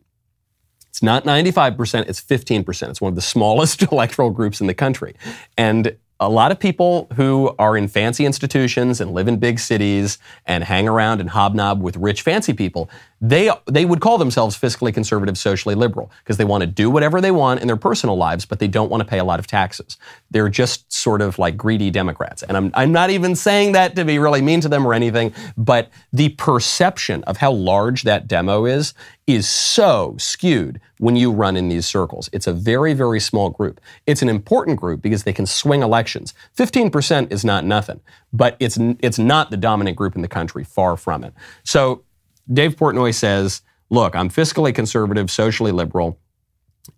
[0.88, 2.89] It's not 95%, it's 15%.
[2.89, 5.15] It's one of the smallest electoral groups in the country.
[5.57, 10.17] And a lot of people who are in fancy institutions and live in big cities
[10.45, 14.93] and hang around and hobnob with rich fancy people they they would call themselves fiscally
[14.93, 18.45] conservative socially liberal because they want to do whatever they want in their personal lives
[18.45, 19.97] but they don't want to pay a lot of taxes.
[20.30, 22.43] They're just sort of like greedy democrats.
[22.43, 25.34] And I'm, I'm not even saying that to be really mean to them or anything
[25.58, 28.93] but the perception of how large that demo is
[29.25, 32.30] is so skewed when you run in these circles.
[32.34, 33.82] It's a very very small group.
[34.06, 36.34] It's an important group because they can swing elections.
[36.56, 37.99] 15% is not nothing
[38.34, 41.34] but it's it's not the dominant group in the country far from it.
[41.63, 42.03] So
[42.51, 46.19] Dave Portnoy says, look, I'm fiscally conservative, socially liberal,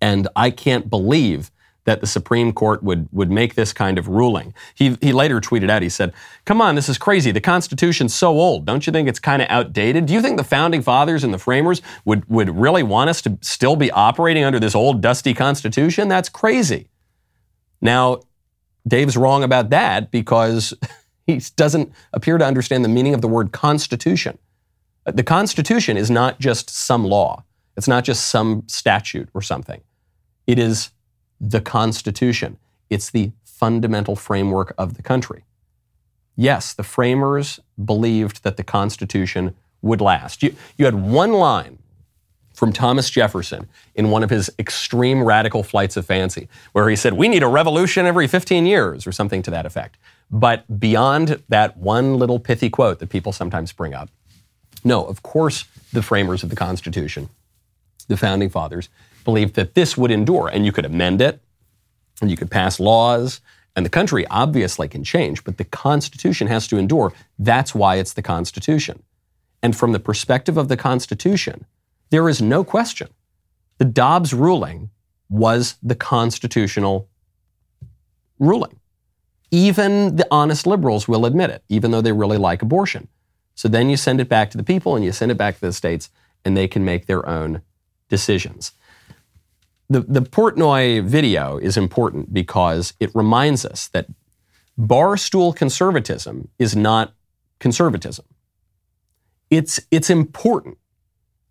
[0.01, 1.51] and I can't believe
[1.85, 4.53] that the Supreme Court would, would make this kind of ruling.
[4.75, 6.13] He, he later tweeted out, he said,
[6.45, 7.31] Come on, this is crazy.
[7.31, 8.65] The Constitution's so old.
[8.65, 10.05] Don't you think it's kind of outdated?
[10.05, 13.39] Do you think the founding fathers and the framers would, would really want us to
[13.41, 16.07] still be operating under this old, dusty Constitution?
[16.09, 16.89] That's crazy.
[17.81, 18.21] Now,
[18.87, 20.75] Dave's wrong about that because
[21.25, 24.37] he doesn't appear to understand the meaning of the word Constitution.
[25.15, 27.43] The Constitution is not just some law,
[27.77, 29.81] it's not just some statute or something.
[30.47, 30.91] It is
[31.39, 32.57] the Constitution,
[32.89, 35.43] it's the fundamental framework of the country.
[36.35, 40.41] Yes, the framers believed that the Constitution would last.
[40.41, 41.79] You, you had one line
[42.53, 47.13] from Thomas Jefferson in one of his extreme radical flights of fancy, where he said,
[47.13, 49.97] We need a revolution every 15 years, or something to that effect.
[50.29, 54.09] But beyond that one little pithy quote that people sometimes bring up,
[54.83, 57.29] no, of course, the framers of the Constitution,
[58.07, 58.89] the founding fathers,
[59.25, 61.41] believed that this would endure, and you could amend it,
[62.21, 63.41] and you could pass laws,
[63.75, 67.13] and the country obviously can change, but the Constitution has to endure.
[67.37, 69.03] That's why it's the Constitution.
[69.61, 71.65] And from the perspective of the Constitution,
[72.09, 73.09] there is no question.
[73.77, 74.89] The Dobbs ruling
[75.29, 77.07] was the constitutional
[78.39, 78.79] ruling.
[79.51, 83.07] Even the honest liberals will admit it, even though they really like abortion.
[83.59, 85.59] So then you send it back to the people and you send it back to
[85.59, 86.09] the states,
[86.45, 87.61] and they can make their own
[88.07, 88.71] decisions.
[89.89, 94.07] The, the Portnoy video is important because it reminds us that
[94.79, 97.11] barstool conservatism is not
[97.59, 98.23] conservatism.
[99.49, 100.77] It's, it's important.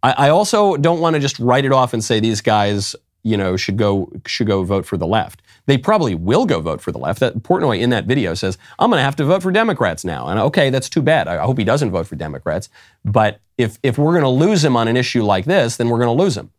[0.03, 3.37] I, I also don't want to just write it off and say these guys you
[3.37, 5.43] know, should go should go vote for the left.
[5.69, 7.21] They probably will go vote for the left.
[7.21, 10.27] That Portnoy in that video says, "I'm going to have to vote for Democrats now."
[10.29, 11.29] And okay, that's too bad.
[11.29, 12.71] I hope he doesn't vote for Democrats.
[13.05, 15.99] But if if we're going to lose him on an issue like this, then we're
[15.99, 16.53] going to lose him.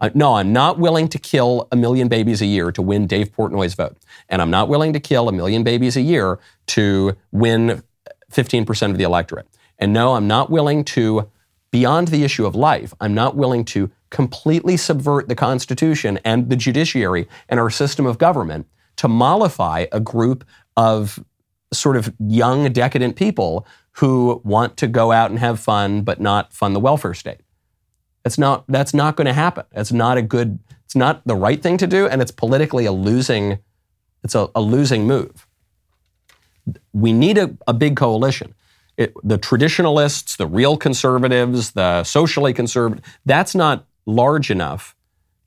[0.00, 3.30] Uh, no, I'm not willing to kill a million babies a year to win Dave
[3.30, 3.96] Portnoy's vote,
[4.28, 7.84] and I'm not willing to kill a million babies a year to win
[8.32, 9.46] 15% of the electorate.
[9.78, 11.30] And no, I'm not willing to
[11.72, 16.56] beyond the issue of life, I'm not willing to completely subvert the Constitution and the
[16.56, 20.44] judiciary and our system of government to mollify a group
[20.76, 21.24] of
[21.72, 26.52] sort of young, decadent people who want to go out and have fun but not
[26.52, 27.40] fund the welfare state.
[28.22, 29.64] That's not, that's not going to happen.
[29.72, 32.92] That's not a good, it's not the right thing to do, and it's politically a
[32.92, 33.58] losing,
[34.22, 35.46] it's a, a losing move.
[36.92, 38.54] We need a, a big coalition.
[38.96, 44.94] It, the traditionalists, the real conservatives, the socially conservative, that's not large enough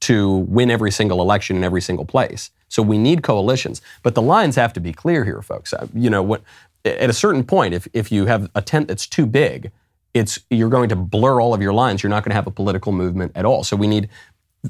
[0.01, 2.51] to win every single election in every single place.
[2.67, 3.81] So we need coalitions.
[4.03, 5.73] But the lines have to be clear here, folks.
[5.73, 6.41] Uh, you know, what,
[6.84, 9.71] at a certain point, if, if you have a tent that's too big,
[10.13, 12.03] it's, you're going to blur all of your lines.
[12.03, 13.63] You're not going to have a political movement at all.
[13.63, 14.10] So we need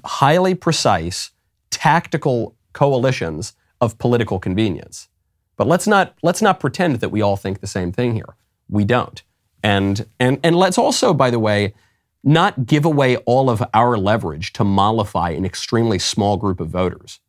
[0.04, 1.32] highly precise,
[1.70, 5.08] tactical coalitions of political convenience.
[5.58, 8.36] But let's not, let's not pretend that we all think the same thing here.
[8.70, 9.22] We don't.
[9.64, 11.74] And, and, and let's also, by the way,
[12.24, 17.20] not give away all of our leverage to mollify an extremely small group of voters.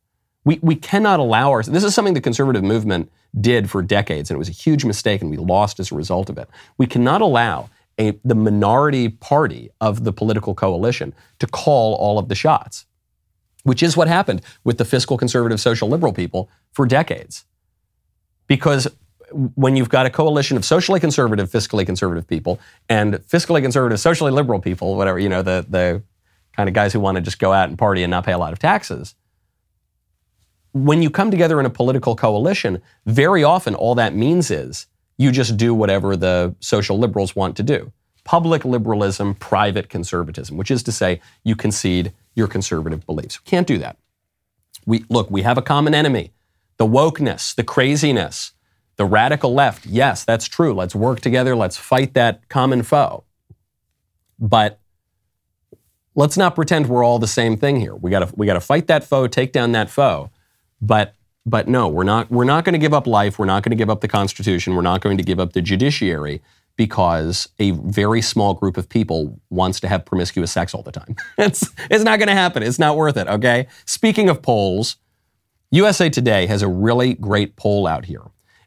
[0.44, 4.36] We, we cannot allow our, this is something the conservative movement did for decades, and
[4.36, 6.48] it was a huge mistake, and we lost as a result of it.
[6.78, 7.68] We cannot allow
[7.98, 12.86] a, the minority party of the political coalition to call all of the shots,
[13.64, 17.44] which is what happened with the fiscal conservative social liberal people for decades.
[18.46, 18.88] Because
[19.32, 24.30] when you've got a coalition of socially conservative, fiscally conservative people and fiscally conservative, socially
[24.30, 26.02] liberal people, whatever, you know, the, the
[26.52, 28.38] kind of guys who want to just go out and party and not pay a
[28.38, 29.14] lot of taxes.
[30.72, 34.86] When you come together in a political coalition, very often all that means is
[35.16, 37.92] you just do whatever the social liberals want to do.
[38.24, 43.38] Public liberalism, private conservatism, which is to say you concede your conservative beliefs.
[43.38, 43.96] Can't do that.
[44.84, 46.32] We look, we have a common enemy.
[46.76, 48.52] The wokeness, the craziness,
[48.96, 50.72] the radical left, yes, that's true.
[50.74, 51.54] Let's work together.
[51.54, 53.24] Let's fight that common foe.
[54.38, 54.80] But
[56.14, 57.94] let's not pretend we're all the same thing here.
[57.94, 60.30] We got to we got to fight that foe, take down that foe.
[60.80, 63.38] But but no, we're not we're not going to give up life.
[63.38, 64.74] We're not going to give up the Constitution.
[64.74, 66.42] We're not going to give up the judiciary
[66.76, 71.16] because a very small group of people wants to have promiscuous sex all the time.
[71.38, 72.62] it's it's not going to happen.
[72.62, 73.28] It's not worth it.
[73.28, 73.68] Okay.
[73.84, 74.96] Speaking of polls,
[75.70, 78.22] USA Today has a really great poll out here.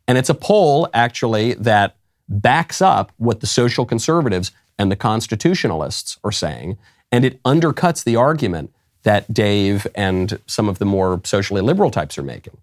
[0.09, 1.95] And it's a poll, actually, that
[2.27, 6.79] backs up what the social conservatives and the constitutionalists are saying.
[7.11, 12.17] And it undercuts the argument that Dave and some of the more socially liberal types
[12.17, 12.57] are making.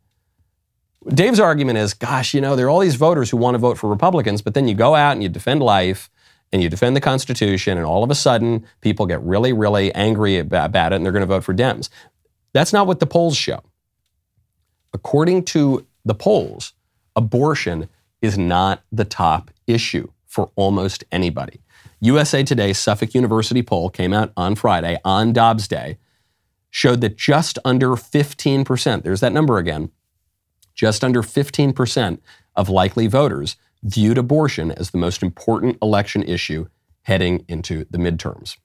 [1.08, 3.78] Dave's argument is gosh, you know, there are all these voters who want to vote
[3.78, 6.10] for Republicans, but then you go out and you defend life
[6.52, 10.38] and you defend the Constitution, and all of a sudden people get really, really angry
[10.38, 11.90] about it and they're going to vote for Dems.
[12.52, 13.62] That's not what the polls show.
[14.92, 16.72] According to the polls,
[17.16, 17.88] abortion
[18.22, 21.60] is not the top issue for almost anybody.
[22.00, 25.98] USA Today's Suffolk University poll came out on Friday, on Dobbs Day,
[26.70, 29.90] showed that just under 15%, there's that number again,
[30.74, 32.18] just under 15%
[32.54, 36.66] of likely voters viewed abortion as the most important election issue
[37.02, 38.56] heading into the midterms.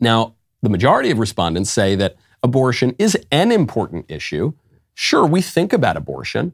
[0.00, 4.52] Now, the majority of respondents say that abortion is an important issue.
[4.94, 6.52] Sure, we think about abortion,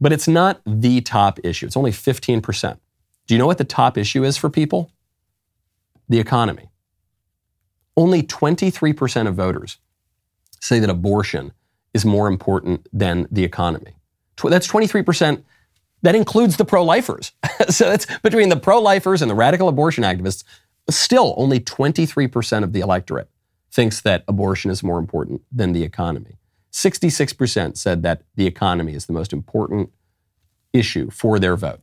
[0.00, 1.66] but it's not the top issue.
[1.66, 2.78] It's only 15%.
[3.26, 4.90] Do you know what the top issue is for people?
[6.08, 6.70] The economy.
[7.96, 9.78] Only 23% of voters
[10.60, 11.52] say that abortion
[11.94, 13.94] is more important than the economy.
[14.42, 15.42] That's 23%.
[16.02, 17.32] That includes the pro lifers.
[17.68, 20.44] so that's between the pro lifers and the radical abortion activists.
[20.88, 23.28] Still, only 23% of the electorate
[23.70, 26.39] thinks that abortion is more important than the economy.
[26.72, 29.90] 66% said that the economy is the most important
[30.72, 31.80] issue for their vote.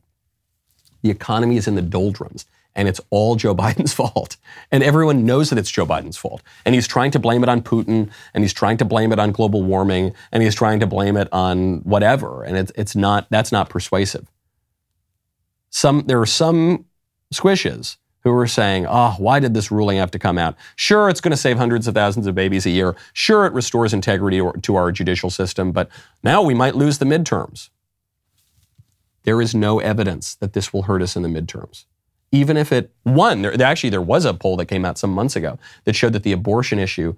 [1.02, 4.36] The economy is in the doldrums, and it's all Joe Biden's fault.
[4.70, 6.42] And everyone knows that it's Joe Biden's fault.
[6.64, 9.32] And he's trying to blame it on Putin, and he's trying to blame it on
[9.32, 12.42] global warming, and he's trying to blame it on whatever.
[12.42, 14.30] And it's, it's not, that's not persuasive.
[15.70, 16.86] Some, there are some
[17.32, 17.98] squishes
[18.28, 20.56] who are saying, oh, why did this ruling have to come out?
[20.76, 22.96] Sure, it's going to save hundreds of thousands of babies a year.
[23.12, 25.88] Sure, it restores integrity to our judicial system, but
[26.22, 27.70] now we might lose the midterms.
[29.24, 31.84] There is no evidence that this will hurt us in the midterms.
[32.30, 35.36] Even if it won, there, actually, there was a poll that came out some months
[35.36, 37.14] ago that showed that the abortion issue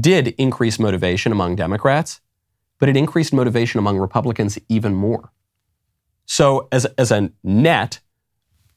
[0.00, 2.20] did increase motivation among Democrats,
[2.78, 5.30] but it increased motivation among Republicans even more.
[6.26, 8.00] So, as, as a net,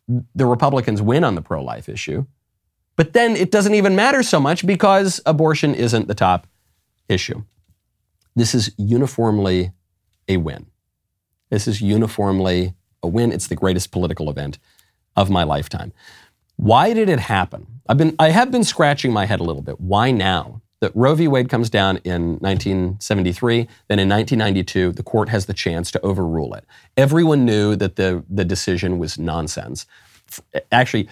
[0.07, 2.25] the Republicans win on the pro life issue.
[2.95, 6.47] But then it doesn't even matter so much because abortion isn't the top
[7.07, 7.43] issue.
[8.35, 9.71] This is uniformly
[10.27, 10.67] a win.
[11.49, 13.31] This is uniformly a win.
[13.31, 14.59] It's the greatest political event
[15.15, 15.93] of my lifetime.
[16.55, 17.81] Why did it happen?
[17.87, 19.79] I've been, I have been scratching my head a little bit.
[19.79, 20.61] Why now?
[20.79, 21.27] That Roe v.
[21.27, 26.53] Wade comes down in 1973, then in 1992, the court has the chance to overrule
[26.53, 26.65] it.
[26.95, 29.87] Everyone knew that the, the decision was nonsense.
[30.71, 31.09] Actually,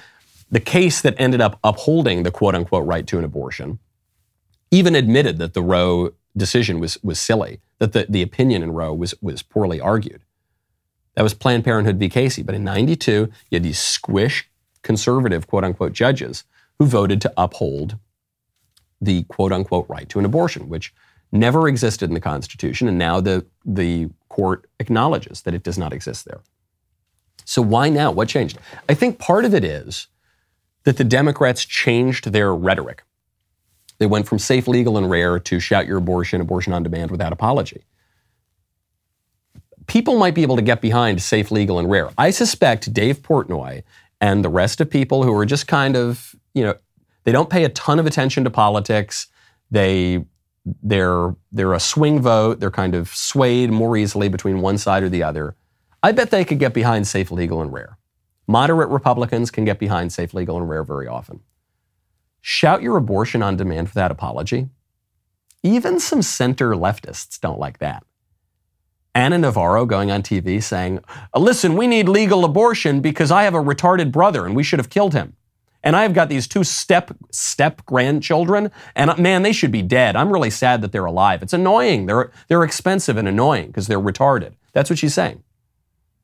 [0.51, 3.80] the case that ended up upholding the quote unquote right to an abortion
[4.72, 8.93] even admitted that the Roe decision was, was silly, that the, the opinion in Roe
[8.93, 10.22] was, was poorly argued.
[11.16, 12.09] That was Planned Parenthood v.
[12.09, 12.43] Casey.
[12.43, 13.11] But in 92,
[13.49, 14.49] you had these squish
[14.82, 16.43] conservative quote unquote judges
[16.78, 17.97] who voted to uphold
[19.06, 20.93] the quote unquote right to an abortion, which
[21.32, 22.88] never existed in the Constitution.
[22.88, 26.41] And now the, the court acknowledges that it does not exist there.
[27.45, 28.12] So why now?
[28.12, 28.58] What changed?
[28.89, 30.08] I think part of it is
[30.84, 33.03] that the Democrats changed their rhetoric.
[33.97, 37.32] They went from safe, legal, and rare to shout your abortion, abortion on demand without
[37.32, 37.86] apology.
[39.88, 42.10] People might be able to get behind safe, legal, and rare.
[42.18, 43.84] I suspect Dave Portnoy
[44.20, 46.76] and the rest of people who are just kind of, you know,
[47.26, 49.28] they don't pay a ton of attention to politics.
[49.69, 50.26] They
[50.82, 52.59] they're they're a swing vote.
[52.59, 55.55] They're kind of swayed more easily between one side or the other.
[56.01, 57.97] I bet they could get behind safe, legal, and rare.
[58.47, 61.41] Moderate Republicans can get behind safe, legal, and rare very often.
[62.41, 64.69] Shout your abortion on demand without apology.
[65.63, 68.03] Even some center leftists don't like that.
[69.15, 70.99] Ana Navarro going on TV saying,
[71.36, 74.91] Listen, we need legal abortion because I have a retarded brother and we should have
[74.91, 75.36] killed him.
[75.86, 80.18] And I've got these two step step grandchildren, and man, they should be dead.
[80.18, 81.42] I'm really sad that they're alive.
[81.42, 82.08] It's annoying.
[82.08, 84.54] They're they're expensive and annoying because they're retarded.
[84.74, 85.44] That's what she's saying.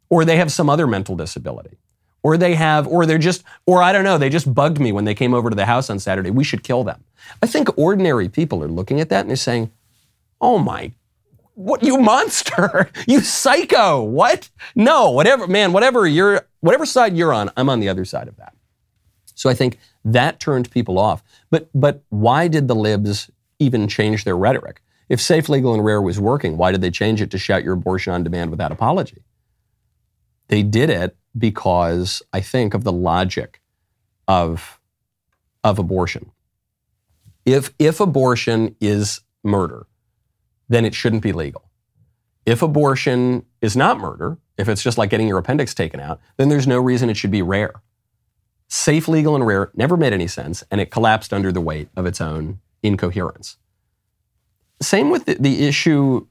[0.09, 1.77] Or they have some other mental disability
[2.23, 5.05] or they have, or they're just, or I don't know, they just bugged me when
[5.05, 6.29] they came over to the house on Saturday.
[6.29, 7.03] We should kill them.
[7.41, 9.71] I think ordinary people are looking at that and they're saying,
[10.39, 10.91] oh my,
[11.55, 14.49] what, you monster, you psycho, what?
[14.75, 18.37] No, whatever, man, whatever you're, whatever side you're on, I'm on the other side of
[18.37, 18.53] that.
[19.41, 21.23] So I think that turned people off.
[21.49, 23.27] But, but why did the libs
[23.57, 24.83] even change their rhetoric?
[25.09, 27.73] If safe, legal, and rare was working, why did they change it to shout your
[27.73, 29.23] abortion on demand without apology?
[30.49, 33.61] They did it because I think of the logic
[34.27, 34.79] of,
[35.63, 36.31] of abortion.
[37.43, 39.87] If, if abortion is murder,
[40.69, 41.67] then it shouldn't be legal.
[42.45, 46.49] If abortion is not murder, if it's just like getting your appendix taken out, then
[46.49, 47.81] there's no reason it should be rare.
[48.73, 52.05] Safe, legal, and rare never made any sense, and it collapsed under the weight of
[52.05, 53.57] its own incoherence.
[54.81, 56.25] Same with the, the issue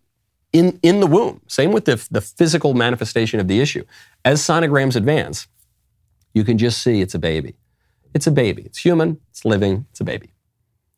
[0.51, 1.43] in, in the womb.
[1.49, 3.85] Same with the, the physical manifestation of the issue.
[4.25, 5.49] As sonograms advance,
[6.33, 7.57] you can just see it's a baby.
[8.15, 8.63] It's a baby.
[8.63, 10.33] It's human, it's living, it's a baby.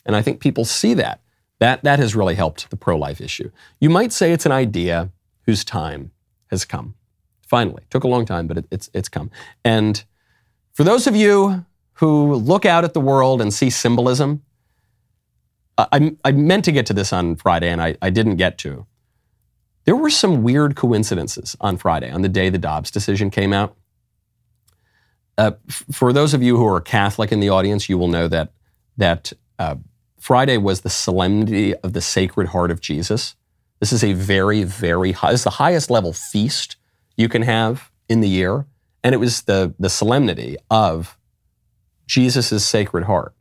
[0.06, 1.22] And I think people see that.
[1.58, 3.50] That, that has really helped the pro life issue.
[3.80, 5.10] You might say it's an idea
[5.46, 6.12] whose time
[6.52, 6.94] has come.
[7.48, 7.82] Finally.
[7.90, 9.28] Took a long time, but it, it's, it's come.
[9.64, 10.04] And
[10.72, 11.64] for those of you
[11.94, 14.42] who look out at the world and see symbolism,
[15.78, 18.86] I, I meant to get to this on Friday and I, I didn't get to.
[19.84, 23.76] There were some weird coincidences on Friday, on the day the Dobbs decision came out.
[25.38, 28.28] Uh, f- for those of you who are Catholic in the audience, you will know
[28.28, 28.52] that
[28.98, 29.76] that uh,
[30.20, 33.34] Friday was the solemnity of the Sacred Heart of Jesus.
[33.80, 35.32] This is a very, very high.
[35.32, 36.76] It's the highest level feast
[37.16, 38.66] you can have in the year,
[39.02, 41.16] and it was the the solemnity of
[42.06, 43.34] Jesus' Sacred Heart.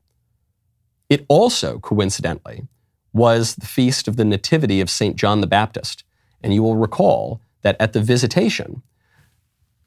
[1.10, 2.68] It also, coincidentally,
[3.14, 6.04] was the feast of the Nativity of Saint John the Baptist.
[6.42, 8.82] And you will recall that at the visitation,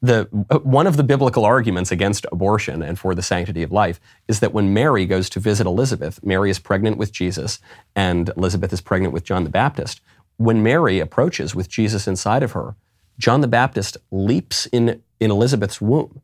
[0.01, 0.25] the,
[0.63, 4.53] one of the biblical arguments against abortion and for the sanctity of life is that
[4.53, 7.59] when Mary goes to visit Elizabeth, Mary is pregnant with Jesus
[7.95, 10.01] and Elizabeth is pregnant with John the Baptist.
[10.37, 12.75] When Mary approaches with Jesus inside of her,
[13.17, 16.21] John the Baptist leaps in, in Elizabeth's womb,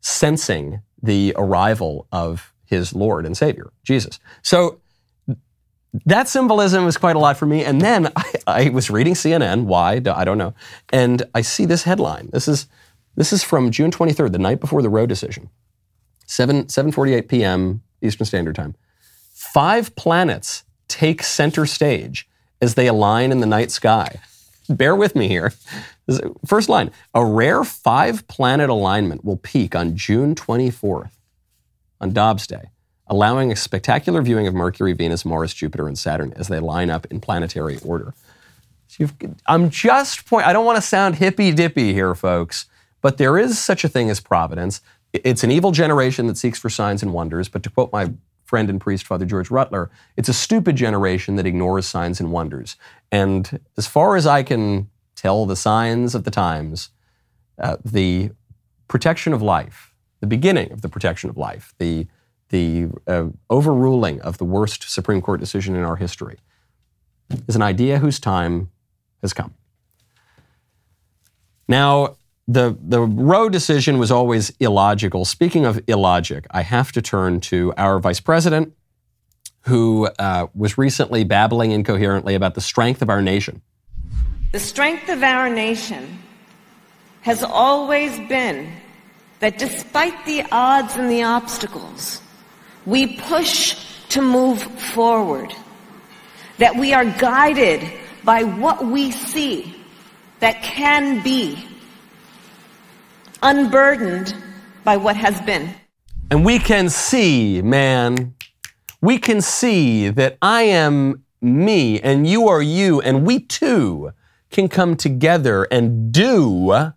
[0.00, 4.18] sensing the arrival of his Lord and Savior, Jesus.
[4.42, 4.80] So
[6.06, 7.64] that symbolism was quite a lot for me.
[7.64, 9.64] And then I, I, was reading CNN.
[9.64, 9.94] Why?
[9.94, 10.54] I don't know.
[10.92, 12.30] And I see this headline.
[12.32, 12.66] This is
[13.16, 15.50] this is from June 23rd, the night before the Roe decision,
[16.26, 17.82] 7 7:48 p.m.
[18.02, 18.74] Eastern Standard Time.
[19.32, 22.28] Five planets take center stage
[22.60, 24.20] as they align in the night sky.
[24.68, 25.52] Bear with me here.
[26.46, 31.12] First line: A rare five-planet alignment will peak on June 24th,
[32.00, 32.70] on Dobbs Day
[33.06, 37.06] allowing a spectacular viewing of Mercury, Venus, Mars, Jupiter, and Saturn as they line up
[37.06, 38.14] in planetary order.
[38.88, 39.08] So
[39.46, 40.46] I'm just point.
[40.46, 42.66] I don't want to sound hippy dippy here, folks,
[43.00, 44.80] but there is such a thing as providence.
[45.12, 47.48] It's an evil generation that seeks for signs and wonders.
[47.48, 48.12] But to quote my
[48.54, 52.76] friend and priest, Father George Rutler, it's a stupid generation that ignores signs and wonders.
[53.10, 56.90] And as far as I can tell the signs of the times,
[57.58, 58.30] uh, the
[58.86, 62.06] protection of life, the beginning of the protection of life, the,
[62.50, 66.38] the uh, overruling of the worst Supreme Court decision in our history,
[67.48, 68.70] is an idea whose time
[69.20, 69.52] has come.
[71.66, 75.24] Now, the, the Roe decision was always illogical.
[75.24, 78.74] Speaking of illogic, I have to turn to our vice president,
[79.62, 83.62] who uh, was recently babbling incoherently about the strength of our nation.
[84.52, 86.18] The strength of our nation
[87.22, 88.70] has always been
[89.40, 92.20] that despite the odds and the obstacles,
[92.84, 93.74] we push
[94.10, 95.52] to move forward,
[96.58, 97.90] that we are guided
[98.22, 99.74] by what we see
[100.40, 101.66] that can be,
[103.44, 104.34] unburdened
[104.84, 105.74] by what has been.
[106.30, 108.34] And we can see, man,
[109.02, 114.12] we can see that I am me and you are you, and we too
[114.50, 116.92] can come together and do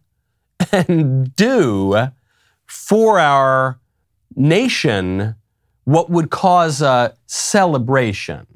[0.71, 2.07] and do
[2.65, 3.79] for our
[4.35, 5.35] nation
[5.83, 8.47] what would cause a celebration.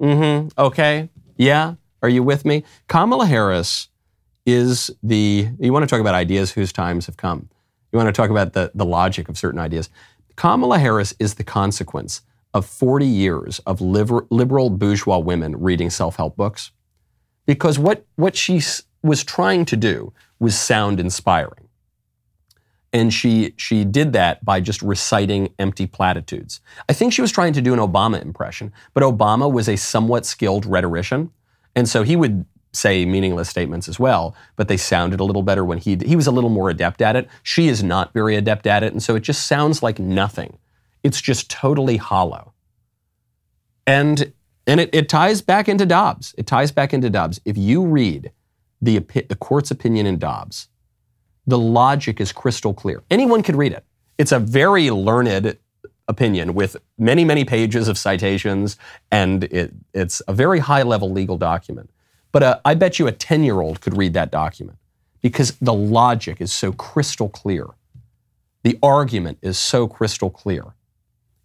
[0.00, 0.48] Mm-hmm.
[0.60, 1.10] Okay?
[1.36, 1.74] Yeah?
[2.02, 2.64] Are you with me?
[2.88, 3.88] Kamala Harris
[4.44, 7.48] is the, you want to talk about ideas whose times have come.
[7.92, 9.88] You want to talk about the, the logic of certain ideas.
[10.36, 12.22] Kamala Harris is the consequence
[12.54, 16.70] of 40 years of liber, liberal bourgeois women reading self help books.
[17.46, 18.60] Because what, what she
[19.02, 21.68] was trying to do was sound inspiring.
[22.92, 26.60] And she, she did that by just reciting empty platitudes.
[26.88, 30.26] I think she was trying to do an Obama impression, but Obama was a somewhat
[30.26, 31.30] skilled rhetorician.
[31.74, 35.64] And so he would say meaningless statements as well, but they sounded a little better
[35.64, 37.28] when he he was a little more adept at it.
[37.42, 40.58] She is not very adept at it, and so it just sounds like nothing.
[41.02, 42.52] It's just totally hollow.
[43.86, 44.32] And
[44.66, 46.34] and it, it ties back into Dobbs.
[46.38, 47.40] It ties back into Dobbs.
[47.44, 48.30] If you read
[48.80, 50.68] the, the court's opinion in Dobbs,
[51.46, 53.02] the logic is crystal clear.
[53.10, 53.84] Anyone could read it.
[54.18, 55.58] It's a very learned
[56.08, 58.76] opinion with many, many pages of citations,
[59.10, 61.90] and it, it's a very high level legal document.
[62.32, 64.78] But uh, I bet you a 10 year old could read that document
[65.20, 67.66] because the logic is so crystal clear.
[68.64, 70.74] The argument is so crystal clear.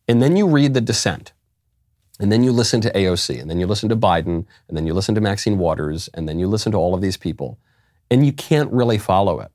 [0.07, 1.33] And then you read the dissent.
[2.19, 4.93] And then you listen to AOC, and then you listen to Biden, and then you
[4.95, 7.59] listen to Maxine Waters, and then you listen to all of these people,
[8.09, 9.51] and you can't really follow it.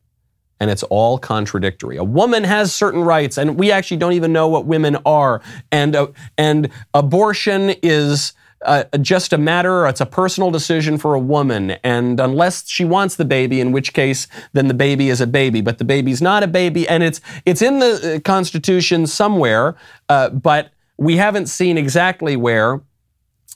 [0.61, 1.97] And it's all contradictory.
[1.97, 5.43] A woman has certain rights, and we actually don't even know what women are.
[5.73, 6.09] And, uh,
[6.39, 8.33] and abortion is
[8.65, 11.73] uh, just a matter, it's a personal decision for a woman.
[11.83, 15.61] And unless she wants the baby, in which case, then the baby is a baby.
[15.61, 19.77] But the baby's not a baby, and it's, it's in the uh, Constitution somewhere,
[20.09, 22.81] uh, but we haven't seen exactly where.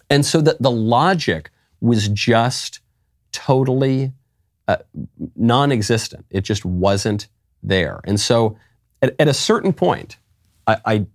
[0.08, 1.50] And so that the logic
[1.80, 2.80] was just
[3.32, 4.12] totally
[4.68, 4.76] uh,
[5.36, 6.26] non existent.
[6.30, 7.28] It just wasn't
[7.62, 8.00] there.
[8.04, 8.56] And so
[9.02, 10.16] at, at a certain point,
[10.66, 11.06] I, I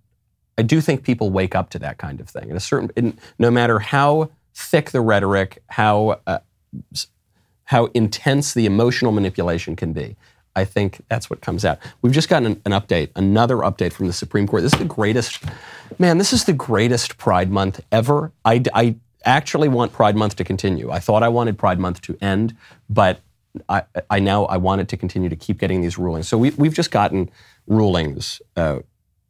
[0.58, 2.50] I do think people wake up to that kind of thing.
[2.50, 6.38] At a certain, in, no matter how thick the rhetoric, how uh,
[7.64, 10.16] how intense the emotional manipulation can be,
[10.54, 11.78] I think that's what comes out.
[12.02, 14.62] We've just gotten an, an, update, another update from the Supreme Court.
[14.62, 15.42] This is the greatest,
[15.98, 16.18] man.
[16.18, 18.32] This is the greatest Pride Month ever.
[18.44, 20.90] I, I actually want Pride Month to continue.
[20.90, 22.54] I thought I wanted Pride Month to end,
[22.90, 23.20] but
[23.68, 26.28] I, I now I want it to continue to keep getting these rulings.
[26.28, 27.30] So we, we've just gotten
[27.66, 28.80] rulings uh,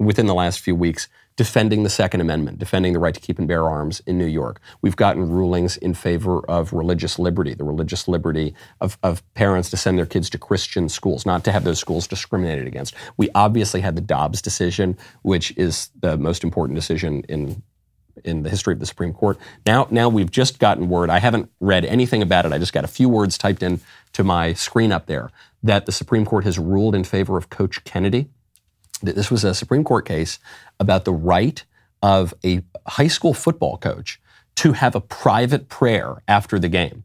[0.04, 3.48] within the last few weeks defending the Second Amendment, defending the right to keep and
[3.48, 4.60] bear arms in New York.
[4.82, 9.76] We've gotten rulings in favor of religious liberty, the religious liberty of, of parents to
[9.76, 12.94] send their kids to Christian schools, not to have those schools discriminated against.
[13.16, 17.62] We obviously had the Dobbs decision, which is the most important decision in
[18.24, 19.38] in the history of the Supreme Court.
[19.64, 21.08] Now, now we've just gotten word.
[21.08, 22.52] I haven't read anything about it.
[22.52, 23.80] I just got a few words typed in
[24.12, 25.30] to my screen up there
[25.62, 28.28] that the Supreme Court has ruled in favor of Coach Kennedy.
[29.02, 30.38] This was a Supreme Court case
[30.78, 31.64] about the right
[32.02, 34.20] of a high school football coach
[34.56, 37.04] to have a private prayer after the game.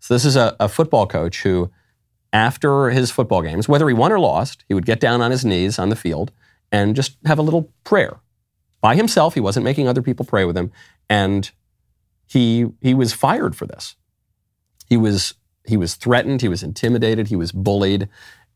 [0.00, 1.70] So this is a, a, football coach who,
[2.32, 5.44] after his football games, whether he won or lost, he would get down on his
[5.44, 6.30] knees on the field
[6.70, 8.20] and just have a little prayer
[8.80, 9.34] by himself.
[9.34, 10.72] He wasn't making other people pray with him,
[11.08, 11.50] and
[12.26, 13.96] he he was fired for this.
[14.88, 15.34] He was
[15.66, 16.42] he was threatened.
[16.42, 17.28] He was intimidated.
[17.28, 18.08] He was bullied,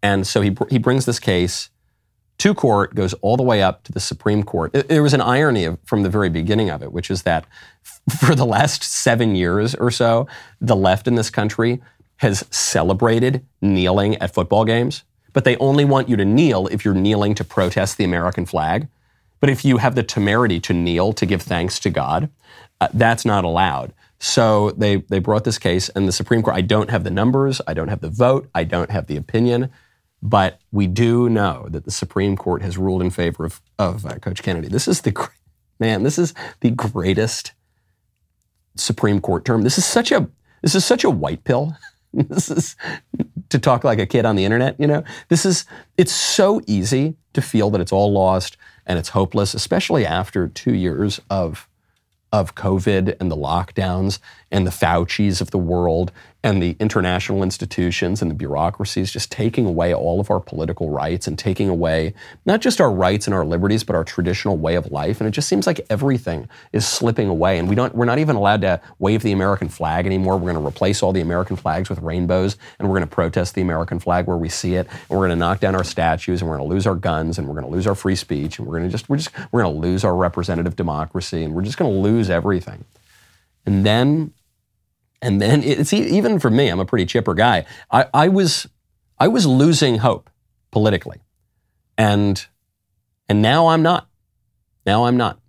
[0.02, 1.70] and so he he brings this case
[2.39, 4.72] to court, goes all the way up to the Supreme Court.
[4.72, 7.45] There was an irony of, from the very beginning of it, which is that
[8.20, 10.26] for the last seven years or so,
[10.61, 11.80] the left in this country
[12.18, 16.95] has celebrated kneeling at football games, but they only want you to kneel if you're
[16.95, 18.89] kneeling to protest the American flag.
[19.41, 22.28] But if you have the temerity to kneel to give thanks to God,
[22.80, 23.93] uh, that's not allowed.
[24.18, 27.61] So they, they brought this case, and the Supreme Court, I don't have the numbers,
[27.68, 29.70] I don't have the vote, I don't have the opinion
[30.23, 34.14] But we do know that the Supreme Court has ruled in favor of, of uh,
[34.16, 34.69] Coach Kennedy.
[34.69, 35.29] This is the
[35.79, 36.03] man.
[36.03, 37.53] This is the greatest
[38.77, 39.62] Supreme Court term.
[39.62, 40.29] This is such a
[40.62, 41.77] this is such a white pill.
[42.12, 42.77] this is
[43.51, 44.79] to talk like a kid on the internet.
[44.79, 45.64] You know, this is
[45.97, 48.57] it's so easy to feel that it's all lost
[48.87, 51.69] and it's hopeless, especially after two years of
[52.33, 54.19] of COVID and the lockdowns
[54.51, 56.12] and the Fauci's of the world
[56.45, 61.26] and the international institutions and the bureaucracies just taking away all of our political rights
[61.26, 62.14] and taking away
[62.47, 65.20] not just our rights and our liberties, but our traditional way of life.
[65.20, 67.59] And it just seems like everything is slipping away.
[67.59, 70.36] And we don't, we're not even allowed to wave the American flag anymore.
[70.36, 73.57] We're going to replace all the American flags with rainbows and we're going to protest
[73.57, 74.86] the American flag where we see it.
[74.86, 77.39] And we're going to knock down our statues and we're going to lose our guns
[77.39, 79.30] and we're going to lose our free speech and we're going to just, we're just,
[79.51, 82.84] we're going to lose our representative democracy and we're just going to lose everything.
[83.66, 84.32] And then
[85.21, 87.66] and then it's even for me, I'm a pretty chipper guy.
[87.91, 88.69] I, I was
[89.19, 90.31] I was losing hope
[90.71, 91.21] politically.
[91.97, 92.47] And
[93.29, 94.09] and now I'm not.
[94.87, 95.41] Now I'm not.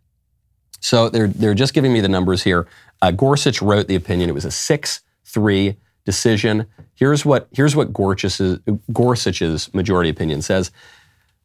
[0.80, 2.68] So they're they're just giving me the numbers here.
[3.02, 4.30] Uh, Gorsuch wrote the opinion.
[4.30, 6.66] It was a six-three decision.
[6.96, 8.60] Here's what here's what Gorsuch's,
[8.92, 10.72] Gorsuch's majority opinion says.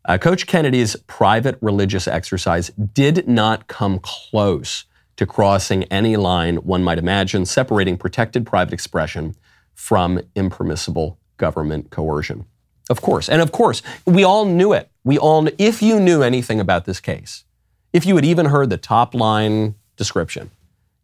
[0.07, 4.85] Uh, Coach Kennedy's private religious exercise did not come close
[5.17, 9.35] to crossing any line one might imagine, separating protected private expression
[9.75, 12.47] from impermissible government coercion.
[12.91, 13.29] Of course.
[13.29, 14.91] And of course, we all knew it.
[15.05, 17.45] We all, knew, if you knew anything about this case,
[17.93, 20.51] if you had even heard the top line description,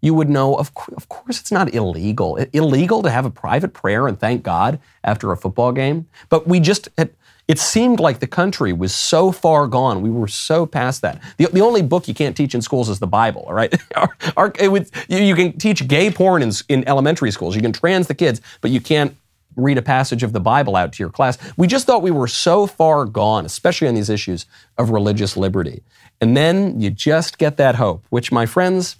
[0.02, 2.36] you would know, of, of course, it's not illegal.
[2.52, 6.06] illegal to have a private prayer and thank God after a football game.
[6.28, 7.10] But we just had,
[7.50, 10.02] it seemed like the country was so far gone.
[10.02, 11.20] We were so past that.
[11.36, 13.74] The, the only book you can't teach in schools is the Bible, all right?
[13.96, 17.56] our, our, would, you, you, can teach gay porn in, in elementary schools.
[17.56, 19.16] You can trans the kids, but you can't
[19.56, 21.38] read a passage of the Bible out to your class.
[21.56, 24.46] We just thought we were so far gone, especially on these issues
[24.78, 25.82] of religious liberty.
[26.20, 28.94] And then you just get that hope, which, my friends,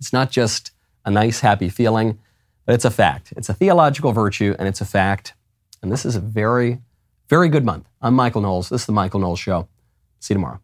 [0.00, 0.72] it's not just
[1.04, 2.18] a nice, happy feeling,
[2.66, 3.32] but it's a fact.
[3.36, 5.34] It's a theological virtue, and it's a fact.
[5.80, 6.80] And this is a very
[7.28, 7.86] very good month.
[8.00, 8.68] I'm Michael Knowles.
[8.68, 9.68] This is The Michael Knowles Show.
[10.18, 10.60] See you tomorrow.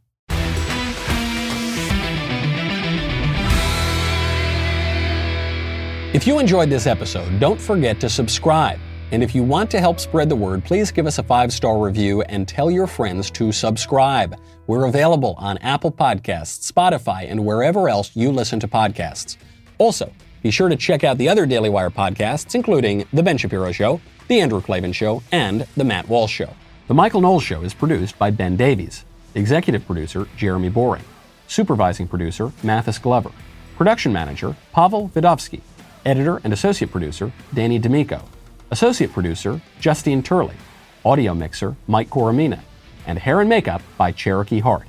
[6.14, 8.78] If you enjoyed this episode, don't forget to subscribe.
[9.10, 11.78] And if you want to help spread the word, please give us a five star
[11.78, 14.36] review and tell your friends to subscribe.
[14.66, 19.36] We're available on Apple Podcasts, Spotify, and wherever else you listen to podcasts.
[19.78, 20.10] Also,
[20.42, 24.00] be sure to check out the other Daily Wire podcasts, including The Ben Shapiro Show,
[24.28, 26.50] the Andrew Klavan Show, and The Matt Walsh Show.
[26.88, 29.04] The Michael Knowles Show is produced by Ben Davies,
[29.34, 31.04] executive producer Jeremy Boring,
[31.46, 33.30] supervising producer Mathis Glover,
[33.76, 35.60] production manager Pavel Vidovsky,
[36.04, 38.22] editor and associate producer Danny D'Amico,
[38.70, 40.56] associate producer Justine Turley,
[41.04, 42.60] audio mixer Mike Coromina,
[43.06, 44.86] and hair and makeup by Cherokee Hart.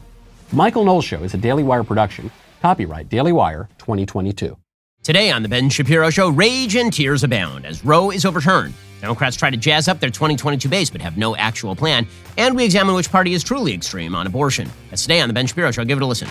[0.51, 2.31] Michael Knowles Show is a Daily Wire production,
[2.61, 4.57] copyright Daily Wire 2022.
[5.06, 9.38] Today on The Ben Shapiro Show, rage and tears abound as Roe is overturned Democrats
[9.38, 12.08] try to jazz up their 2022 base but have no actual plan.
[12.39, 14.68] And we examine which party is truly extreme on abortion.
[14.89, 15.86] That's today on The Ben Shapiro Show.
[15.86, 16.28] Give it a listen.